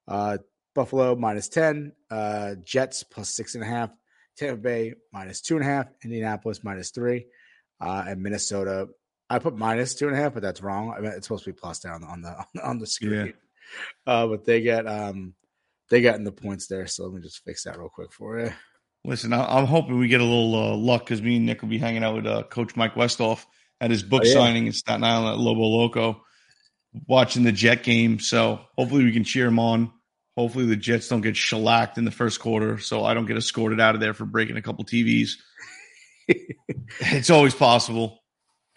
uh, 0.07 0.38
Buffalo 0.75 1.16
minus 1.16 1.49
ten, 1.49 1.93
uh, 2.11 2.57
Jets 2.62 3.03
plus 3.05 3.31
six 3.31 3.55
and 3.55 3.64
a 3.64 3.66
half, 3.66 3.90
Tampa 4.37 4.61
Bay 4.61 4.95
minus 5.12 5.40
two 5.40 5.57
and 5.57 5.64
a 5.64 5.69
half, 5.69 5.87
Indianapolis 6.05 6.62
minus 6.62 6.90
three, 6.90 7.27
uh, 7.81 8.05
and 8.07 8.23
Minnesota. 8.23 8.88
I 9.31 9.38
put 9.38 9.57
minus 9.57 9.95
two 9.95 10.09
and 10.09 10.16
a 10.16 10.21
half, 10.21 10.35
but 10.35 10.43
that's 10.43 10.62
wrong. 10.62 10.93
I 10.95 11.01
mean, 11.01 11.12
it's 11.12 11.27
supposed 11.27 11.45
to 11.45 11.53
be 11.53 11.59
plus 11.59 11.79
down 11.79 12.05
on 12.05 12.21
the 12.21 12.45
on 12.62 12.79
the 12.79 12.87
screen. 12.87 13.33
Uh, 14.07 14.27
but 14.27 14.45
they 14.45 14.61
get 14.61 14.87
um 14.87 15.35
they 15.88 16.03
got 16.03 16.16
in 16.16 16.25
the 16.25 16.33
points 16.33 16.66
there. 16.66 16.87
So 16.87 17.05
let 17.05 17.14
me 17.14 17.23
just 17.23 17.45
fix 17.45 17.64
that 17.64 17.79
real 17.79 17.88
quick 17.88 18.12
for 18.12 18.40
you. 18.40 18.53
Listen, 19.04 19.32
I, 19.32 19.58
I'm 19.58 19.66
hoping 19.66 19.98
we 19.98 20.08
get 20.08 20.20
a 20.20 20.24
little 20.24 20.54
uh, 20.54 20.76
luck 20.76 21.04
because 21.04 21.22
me 21.22 21.36
and 21.36 21.46
Nick 21.46 21.62
will 21.62 21.68
be 21.70 21.78
hanging 21.78 22.04
out 22.04 22.16
with 22.16 22.26
uh, 22.26 22.42
Coach 22.44 22.76
Mike 22.76 22.94
Westhoff 22.94 23.44
at 23.80 23.90
his 23.90 24.02
book 24.02 24.22
Oh, 24.24 24.28
yeah. 24.28 24.34
signing 24.34 24.66
in 24.66 24.72
Staten 24.72 25.04
Island 25.04 25.34
at 25.34 25.38
Lobo 25.38 25.62
Loco, 25.62 26.22
watching 27.06 27.44
the 27.44 27.52
Jet 27.52 27.82
game. 27.82 28.18
So 28.18 28.60
hopefully 28.76 29.04
we 29.04 29.12
can 29.12 29.24
cheer 29.24 29.46
him 29.46 29.58
on. 29.58 29.90
Hopefully 30.36 30.66
the 30.66 30.76
Jets 30.76 31.08
don't 31.08 31.22
get 31.22 31.36
shellacked 31.36 31.98
in 31.98 32.04
the 32.04 32.10
first 32.10 32.40
quarter, 32.40 32.78
so 32.78 33.04
I 33.04 33.14
don't 33.14 33.26
get 33.26 33.36
escorted 33.36 33.80
out 33.80 33.94
of 33.94 34.00
there 34.00 34.14
for 34.14 34.24
breaking 34.24 34.56
a 34.56 34.62
couple 34.62 34.84
TVs. 34.84 35.32
it's 37.00 37.30
always 37.30 37.54
possible. 37.54 38.18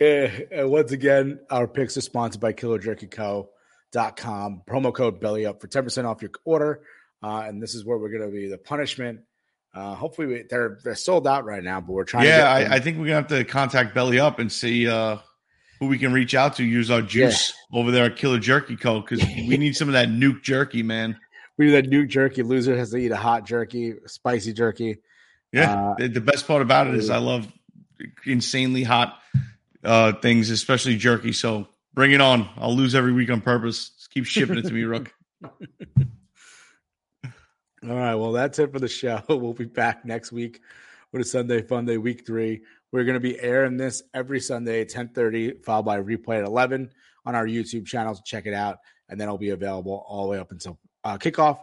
Uh, 0.02 0.28
and 0.52 0.70
once 0.72 0.92
again, 0.92 1.40
our 1.50 1.68
picks 1.68 1.96
are 1.96 2.02
sponsored 2.02 2.42
by 2.42 2.52
KillerJerkyCo.com. 2.54 4.62
Promo 4.68 4.94
code 4.94 5.20
Belly 5.20 5.46
Up 5.46 5.62
for 5.62 5.68
ten 5.68 5.84
percent 5.84 6.08
off 6.08 6.22
your 6.22 6.32
order. 6.46 6.82
Uh, 7.22 7.44
and 7.48 7.62
this 7.62 7.76
is 7.76 7.86
where 7.86 7.98
we're 7.98 8.10
going 8.10 8.30
to 8.30 8.36
be 8.36 8.48
the 8.50 8.58
punishment. 8.58 9.22
Uh, 9.74 9.96
hopefully, 9.96 10.28
we, 10.28 10.44
they're 10.50 10.78
they're 10.84 10.96
sold 10.96 11.28
out 11.28 11.46
right 11.46 11.64
now, 11.64 11.82
but 11.82 11.92
we're 11.94 12.04
trying. 12.04 12.28
Yeah, 12.28 12.48
I. 12.48 12.76
I 12.76 12.80
think 12.80 12.98
we're 12.98 13.06
gonna 13.06 13.16
have 13.16 13.28
to 13.28 13.44
contact 13.44 13.96
Belly 13.96 14.20
Up 14.20 14.38
and 14.40 14.52
see 14.52 14.88
uh, 14.88 15.18
who 15.80 15.88
we 15.88 15.98
can 15.98 16.14
reach 16.14 16.36
out 16.36 16.58
to. 16.58 16.64
Use 16.64 16.92
our 16.92 17.02
juice 17.02 17.54
over 17.72 17.90
there 17.90 18.06
at 18.06 18.16
Killer 18.16 18.38
Jerky 18.40 18.76
Co. 18.76 19.02
because 19.02 19.20
we 19.24 19.58
need 19.58 19.76
some 19.76 19.88
of 19.88 19.94
that 19.94 20.10
nuke 20.10 20.44
jerky, 20.44 20.84
man. 20.84 21.18
we 21.58 21.68
do 21.68 21.72
that 21.72 21.90
nuke 21.90 22.10
jerky. 22.10 22.44
Loser 22.44 22.78
has 22.78 22.92
to 22.92 22.98
eat 22.98 23.12
a 23.12 23.16
hot 23.18 23.46
jerky, 23.48 23.96
spicy 24.06 24.54
jerky. 24.54 24.98
Yeah, 25.52 25.90
Uh, 25.92 25.96
the, 25.98 26.08
the 26.08 26.22
best 26.22 26.48
part 26.48 26.62
about 26.62 26.88
it 26.88 26.96
is 26.96 27.10
I 27.10 27.18
love 27.18 27.52
insanely 28.26 28.84
hot 28.84 29.20
uh, 29.84 30.14
things, 30.14 30.50
especially 30.50 30.98
jerky. 30.98 31.32
So 31.34 31.68
bring 31.94 32.12
it 32.12 32.22
on. 32.22 32.48
I'll 32.58 32.76
lose 32.76 32.96
every 32.96 33.12
week 33.14 33.30
on 33.32 33.42
purpose. 33.42 33.90
Just 33.90 34.12
keep 34.12 34.26
shipping 34.26 34.58
it 34.58 34.64
to 34.66 34.74
me, 34.74 34.84
Rook. 34.84 35.14
All 37.84 37.96
right. 37.96 38.16
Well, 38.16 38.32
that's 38.32 38.60
it 38.60 38.72
for 38.72 38.80
the 38.80 38.88
show. 38.88 39.22
We'll 39.30 39.54
be 39.54 39.66
back 39.66 40.06
next 40.06 40.32
week 40.32 40.62
with 41.12 41.22
a 41.22 41.26
Sunday 41.26 41.62
Fun 41.62 41.86
Day, 41.86 41.98
week 41.98 42.26
three. 42.26 42.62
We're 42.92 43.04
going 43.04 43.16
to 43.16 43.20
be 43.20 43.40
airing 43.40 43.78
this 43.78 44.04
every 44.14 44.40
Sunday 44.40 44.82
at 44.82 44.88
1030, 44.88 45.60
followed 45.64 45.84
by 45.84 45.98
a 45.98 46.04
replay 46.04 46.40
at 46.40 46.46
11 46.46 46.92
on 47.26 47.36
our 47.36 47.46
YouTube 47.46 47.86
channel. 47.86 48.14
So 48.16 48.22
check 48.26 48.46
it 48.46 48.54
out. 48.54 48.78
And 49.10 49.20
then 49.20 49.28
it'll 49.28 49.38
be 49.38 49.50
available 49.50 50.06
all 50.08 50.24
the 50.24 50.30
way 50.30 50.38
up 50.40 50.52
until 50.52 50.80
uh, 51.04 51.18
kickoff. 51.18 51.60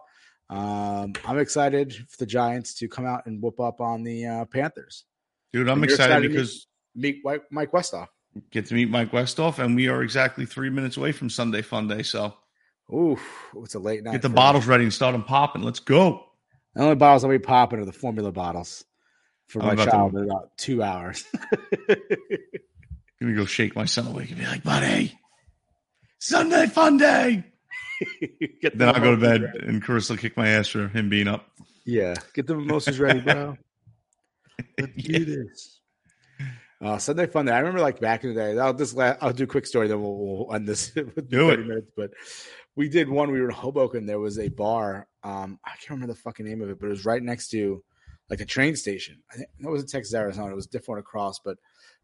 Um, 0.51 1.13
I'm 1.25 1.39
excited 1.39 1.95
for 1.95 2.19
the 2.19 2.27
Giants 2.27 2.75
to 2.75 2.89
come 2.89 3.07
out 3.07 3.27
and 3.27 3.41
whoop 3.41 3.61
up 3.61 3.81
on 3.81 4.03
the 4.03 4.27
uh, 4.27 4.45
Panthers. 4.47 5.05
Dude, 5.53 5.69
I'm 5.69 5.83
excited 5.85 6.05
excited 6.11 6.31
meet- 6.31 6.37
because 6.37 6.67
Meet 6.97 7.21
Mike, 7.25 7.43
Mike 7.53 7.71
Westhoff. 7.71 8.09
get 8.51 8.67
to 8.67 8.75
meet 8.75 8.91
Mike 8.91 9.13
Westhoff, 9.13 9.61
and 9.61 9.77
we 9.77 9.87
are 9.89 10.03
exactly 10.03 10.45
three 10.45 10.71
minutes 10.71 10.97
away 10.97 11.13
from 11.13 11.31
Sunday 11.31 11.63
Fun 11.63 11.87
Day. 11.87 12.03
So 12.03 12.35
Ooh, 12.93 13.19
it's 13.63 13.75
a 13.75 13.79
late 13.79 14.03
night. 14.03 14.13
get 14.13 14.23
the 14.23 14.29
for 14.29 14.33
me. 14.33 14.37
bottles 14.37 14.67
ready 14.67 14.85
and 14.85 14.93
start 14.93 15.13
them 15.13 15.23
popping. 15.25 15.63
Let's 15.63 15.81
go. 15.81 16.25
The 16.75 16.83
only 16.83 16.95
bottles 16.97 17.25
I'll 17.25 17.31
be 17.31 17.39
popping 17.39 17.79
are 17.81 17.85
the 17.85 17.93
formula 17.93 18.33
bottles 18.33 18.85
for 19.49 19.61
I'm 19.61 19.69
my 19.69 19.73
about 19.75 19.91
child 19.91 20.15
in 20.17 20.25
about 20.25 20.57
two 20.57 20.83
hours. 20.83 21.25
gonna 23.21 23.35
go 23.35 23.45
shake 23.45 23.77
my 23.77 23.85
son 23.85 24.07
awake 24.07 24.31
and 24.31 24.39
be 24.39 24.47
like, 24.47 24.63
buddy, 24.63 25.19
Sunday 26.19 26.67
Fun 26.67 26.97
Day. 26.97 27.45
Get 28.63 28.79
Then 28.79 28.89
the 28.89 28.95
I'll 28.95 29.01
go 29.01 29.11
to 29.15 29.21
bed, 29.21 29.43
ready. 29.43 29.59
and 29.67 29.83
Carissa 29.85 30.11
will 30.11 30.17
kick 30.17 30.37
my 30.37 30.49
ass 30.49 30.69
for 30.69 30.89
him 30.89 31.09
being 31.09 31.29
up. 31.29 31.47
Yeah, 31.85 32.15
get 32.35 32.47
the 32.47 32.55
mimosas 32.55 32.99
ready, 32.99 33.21
bro. 33.21 33.57
Let's 34.79 34.93
Yeah. 34.97 35.19
do 35.19 35.25
this. 35.25 35.81
Uh, 36.83 36.97
Sunday 36.97 37.27
fun 37.27 37.45
day. 37.45 37.53
I 37.53 37.59
remember 37.59 37.81
like 37.81 38.01
back 38.01 38.25
in 38.25 38.33
the 38.35 38.41
day. 38.41 38.59
I'll 38.59 38.73
just 38.73 38.95
la- 38.97 39.17
I'll 39.21 39.35
do 39.35 39.45
a 39.45 39.47
quick 39.47 39.67
story, 39.67 39.87
then 39.89 40.01
we'll, 40.01 40.17
we'll 40.17 40.55
end 40.55 40.67
this 40.67 40.95
with 40.95 41.29
Do 41.29 41.49
30 41.51 41.63
it. 41.63 41.67
minutes. 41.67 41.91
But 41.95 42.11
we 42.77 42.89
did 42.89 43.09
one. 43.09 43.31
We 43.31 43.41
were 43.41 43.49
in 43.49 43.55
Hoboken. 43.55 44.07
There 44.07 44.21
was 44.21 44.39
a 44.39 44.49
bar. 44.49 45.07
Um, 45.23 45.59
I 45.65 45.71
can't 45.71 45.91
remember 45.91 46.15
the 46.15 46.21
fucking 46.21 46.47
name 46.47 46.63
of 46.63 46.71
it, 46.71 46.79
but 46.81 46.87
it 46.87 46.91
was 46.91 47.05
right 47.05 47.23
next 47.23 47.49
to 47.51 47.83
like 48.29 48.41
a 48.41 48.47
train 48.47 48.77
station. 48.77 49.23
I 49.31 49.37
think 49.37 49.49
it 49.59 49.69
was 49.69 49.83
in 49.83 49.89
Texas, 49.89 50.15
Arizona. 50.15 50.53
It 50.53 50.57
was 50.57 50.67
different 50.67 51.01
across, 51.01 51.41
but 51.41 51.59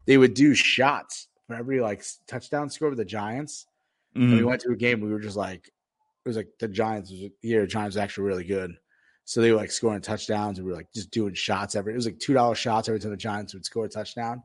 they 0.05 0.17
would 0.17 0.33
do 0.33 0.53
shots 0.53 1.27
for 1.47 1.55
every 1.55 1.79
like 1.79 2.03
touchdown 2.27 2.69
score 2.69 2.89
with 2.89 2.97
the 2.97 3.05
Giants. 3.05 3.65
And 4.15 4.37
we 4.37 4.43
went 4.43 4.61
to 4.61 4.71
a 4.71 4.75
game. 4.75 4.99
We 4.99 5.11
were 5.11 5.19
just 5.19 5.37
like, 5.37 5.67
it 5.67 6.27
was 6.27 6.37
like 6.37 6.49
the 6.59 6.67
Giants 6.67 7.11
was 7.11 7.21
yeah, 7.41 7.61
the 7.61 7.67
Giants 7.67 7.97
actually 7.97 8.25
really 8.25 8.43
good. 8.43 8.75
So 9.25 9.41
they 9.41 9.51
were 9.51 9.57
like 9.57 9.71
scoring 9.71 10.01
touchdowns, 10.01 10.57
and 10.57 10.65
we 10.65 10.71
were 10.71 10.77
like 10.77 10.91
just 10.93 11.11
doing 11.11 11.33
shots 11.33 11.75
every. 11.75 11.93
It 11.93 11.97
was 11.97 12.05
like 12.05 12.19
two 12.19 12.33
dollar 12.33 12.55
shots 12.55 12.87
every 12.87 12.99
time 12.99 13.11
the 13.11 13.17
Giants 13.17 13.53
would 13.53 13.65
score 13.65 13.85
a 13.85 13.89
touchdown, 13.89 14.41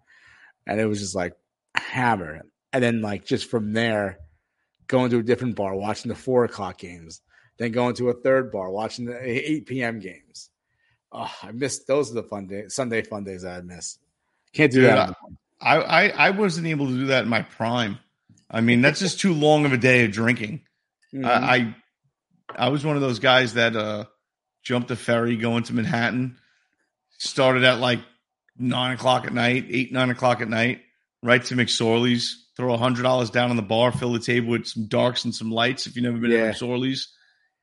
and 0.67 0.81
it 0.81 0.87
was 0.87 1.01
just 1.01 1.15
like 1.15 1.35
hammer. 1.77 2.43
And 2.73 2.83
then 2.83 3.01
like 3.03 3.25
just 3.25 3.51
from 3.51 3.73
there, 3.73 4.19
going 4.87 5.11
to 5.11 5.19
a 5.19 5.23
different 5.23 5.57
bar, 5.57 5.75
watching 5.75 6.09
the 6.09 6.15
four 6.15 6.45
o'clock 6.45 6.79
games, 6.79 7.21
then 7.59 7.73
going 7.73 7.95
to 7.97 8.09
a 8.09 8.15
third 8.15 8.51
bar, 8.51 8.71
watching 8.71 9.05
the 9.07 9.19
eight 9.23 9.67
p.m. 9.67 9.99
games. 9.99 10.51
Oh, 11.11 11.31
I 11.43 11.53
missed 11.53 11.87
those 11.87 12.11
are 12.11 12.15
the 12.15 12.23
fun 12.23 12.47
days, 12.47 12.75
Sunday 12.75 13.03
fun 13.03 13.25
days 13.25 13.43
that 13.43 13.59
I 13.59 13.61
miss. 13.61 13.99
Can't 14.53 14.73
do 14.73 14.81
Dude, 14.81 14.91
that. 14.91 15.17
I, 15.61 15.77
I 15.77 16.09
I 16.09 16.31
wasn't 16.31 16.67
able 16.67 16.87
to 16.87 16.93
do 16.93 17.07
that 17.07 17.25
in 17.25 17.29
my 17.29 17.43
prime. 17.43 17.99
I 18.51 18.61
mean, 18.61 18.83
that's 18.83 19.01
just 19.01 19.21
too 19.21 19.33
long 19.33 19.65
of 19.65 19.73
a 19.73 19.79
day 19.79 20.05
of 20.05 20.13
drinking. 20.13 20.63
Mhm. 21.15 21.25
I, 21.25 21.57
I 21.57 21.77
I 22.67 22.69
was 22.69 22.85
one 22.85 22.97
of 22.97 23.03
those 23.03 23.19
guys 23.19 23.55
that 23.55 23.77
uh 23.77 24.07
jumped 24.63 24.91
a 24.91 24.97
ferry 24.97 25.37
going 25.37 25.65
to 25.65 25.75
Manhattan, 25.75 26.37
started 27.19 27.65
at 27.65 27.79
like 27.79 28.01
nine 28.59 28.95
o'clock 28.95 29.27
at 29.27 29.33
night, 29.33 29.67
eight, 29.71 29.93
nine 29.93 30.11
o'clock 30.11 30.41
at 30.41 30.49
night, 30.49 30.83
right 31.23 31.43
to 31.45 31.55
McSorley's, 31.55 32.47
throw 32.57 32.75
a 32.75 32.79
hundred 32.79 33.03
dollars 33.03 33.31
down 33.31 33.51
on 33.51 33.57
the 33.57 33.63
bar, 33.63 33.93
fill 33.93 34.13
the 34.13 34.19
table 34.19 34.51
with 34.51 34.67
some 34.67 34.87
darks 34.87 35.25
and 35.25 35.35
some 35.35 35.51
lights. 35.51 35.87
If 35.87 35.97
you've 35.97 36.05
never 36.05 36.19
been 36.19 36.31
Yeah. 36.31 36.53
to 36.53 36.65
McSorley's, 36.65 37.09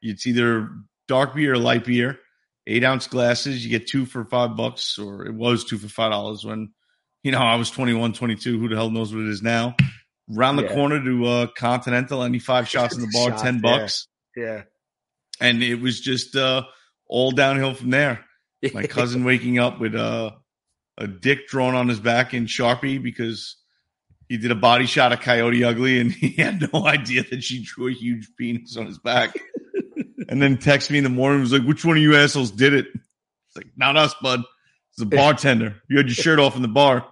it's 0.02 0.26
either 0.26 0.70
dark 1.08 1.36
beer 1.36 1.54
or 1.54 1.58
light 1.58 1.86
beer, 1.86 2.20
eight 2.68 2.84
ounce 2.84 3.08
glasses. 3.08 3.64
You 3.64 3.70
get 3.72 3.88
two 3.88 4.06
for 4.06 4.24
five 4.26 4.56
bucks, 4.56 4.98
or 4.98 5.26
it 5.26 5.34
was 5.34 5.66
two 5.66 5.78
for 5.78 5.88
five 5.90 6.12
dollars 6.12 6.46
when, 6.46 6.72
you 7.24 7.32
know, 7.32 7.40
I 7.40 7.56
was 7.56 7.70
21, 7.72 8.14
22. 8.14 8.60
Who 8.60 8.70
the 8.70 8.76
hell 8.76 8.90
knows 8.92 9.14
what 9.14 9.24
it 9.24 9.30
is 9.30 9.42
now? 9.42 9.76
Round 10.30 10.58
the 10.58 10.64
Yeah. 10.64 10.74
corner 10.74 11.04
to 11.04 11.26
uh, 11.26 11.48
Continental, 11.58 12.24
any 12.24 12.40
five 12.40 12.68
shots 12.70 12.96
in 12.96 13.02
the 13.02 13.10
bar, 13.14 13.32
Shots, 13.32 13.42
10 13.42 13.56
yeah. 13.56 13.62
bucks. 13.62 14.08
Yeah. 14.38 14.62
And 15.42 15.62
it 15.64 15.76
was 15.82 16.00
just 16.00 16.36
uh, 16.36 16.64
all 17.08 17.32
downhill 17.32 17.74
from 17.74 17.90
there 17.92 18.26
my 18.74 18.88
cousin 18.88 19.24
waking 19.24 19.58
up 19.60 19.80
with 19.80 19.96
uh, 19.96 20.32
a 21.00 21.08
dick 21.08 21.48
drawn 21.48 21.74
on 21.74 21.88
his 21.88 22.00
back 22.00 22.34
in 22.34 22.46
Sharpie 22.46 23.02
because 23.02 23.56
he 24.28 24.38
did 24.38 24.52
a 24.52 24.56
body 24.56 24.86
shot 24.86 25.12
of 25.12 25.22
Coyote 25.22 25.64
Ugly 25.64 26.00
and 26.00 26.12
he 26.14 26.30
had 26.34 26.72
no 26.72 26.86
idea 26.86 27.24
that 27.24 27.44
she 27.44 27.64
drew 27.64 27.88
a 27.88 27.94
huge 27.94 28.28
penis 28.38 28.78
on 28.78 28.86
his 28.86 29.00
back. 29.00 29.36
and 30.30 30.42
then 30.42 30.58
text 30.58 30.92
me 30.92 31.00
in 31.00 31.04
the 31.04 31.10
morning 31.10 31.42
was 31.42 31.52
like, 31.54 31.64
"Which 31.64 31.84
one 31.84 31.98
of 31.98 32.04
you 32.04 32.16
assholes 32.16 32.52
did 32.52 32.74
it?" 32.74 32.86
It's 32.94 33.56
like, 33.56 33.68
"Not 33.76 33.98
us, 33.98 34.14
bud. 34.22 34.42
It's 34.92 35.00
the 35.00 35.06
bartender. 35.06 35.82
You 35.90 35.98
had 35.98 36.08
your 36.08 36.16
shirt 36.24 36.40
off 36.40 36.56
in 36.56 36.62
the 36.62 36.68
bar." 36.68 37.08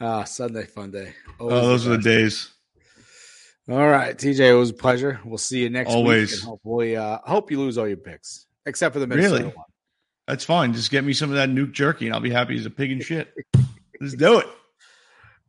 Ah, 0.00 0.22
Sunday 0.24 0.64
fun 0.64 0.92
day. 0.92 1.12
Oh, 1.40 1.48
those 1.48 1.86
are 1.86 1.90
the 1.90 1.98
days. 1.98 2.50
All 3.68 3.86
right, 3.88 4.16
TJ, 4.16 4.38
it 4.50 4.54
was 4.54 4.70
a 4.70 4.74
pleasure. 4.74 5.20
We'll 5.24 5.36
see 5.36 5.62
you 5.62 5.68
next 5.70 5.90
Always. 5.90 6.30
week. 6.30 6.40
And 6.40 6.48
hopefully, 6.48 6.96
uh, 6.96 7.18
hope 7.24 7.50
you 7.50 7.58
lose 7.58 7.76
all 7.76 7.88
your 7.88 7.96
picks 7.98 8.46
except 8.64 8.94
for 8.94 9.00
the 9.00 9.06
Really? 9.06 9.44
One. 9.44 9.64
That's 10.28 10.44
fine. 10.44 10.74
Just 10.74 10.90
get 10.90 11.04
me 11.04 11.14
some 11.14 11.30
of 11.30 11.36
that 11.36 11.48
nuke 11.48 11.72
jerky 11.72 12.04
and 12.04 12.14
I'll 12.14 12.20
be 12.20 12.30
happy 12.30 12.58
as 12.58 12.66
a 12.66 12.70
pig 12.70 12.92
in 12.92 13.00
shit. 13.00 13.32
Let's 13.98 14.14
do 14.14 14.40
it. 14.40 14.46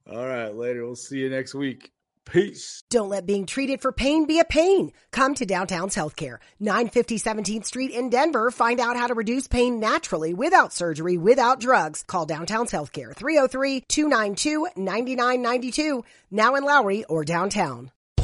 All 0.10 0.26
right, 0.26 0.56
later. 0.56 0.86
We'll 0.86 0.96
see 0.96 1.20
you 1.20 1.30
next 1.30 1.54
week. 1.54 1.92
Peace. 2.24 2.82
Don't 2.90 3.10
let 3.10 3.26
being 3.26 3.46
treated 3.46 3.82
for 3.82 3.92
pain 3.92 4.26
be 4.26 4.40
a 4.40 4.46
pain. 4.46 4.94
Come 5.12 5.36
to 5.36 5.46
Downtown's 5.46 5.96
Healthcare, 5.96 6.38
950 6.60 7.20
17th 7.20 7.66
Street 7.66 7.92
in 7.92 8.10
Denver. 8.10 8.52
Find 8.52 8.80
out 8.80 8.96
how 8.96 9.08
to 9.08 9.16
reduce 9.16 9.48
pain 9.48 9.80
naturally 9.80 10.34
without 10.34 10.72
surgery, 10.72 11.18
without 11.18 11.60
drugs. 11.60 12.04
Call 12.04 12.26
Downtown's 12.26 12.72
Healthcare, 12.72 13.14
303-292-9992. 13.16 16.04
Now 16.32 16.56
in 16.56 16.64
Lowry 16.64 17.04
or 17.06 17.26
downtown. 17.26 17.92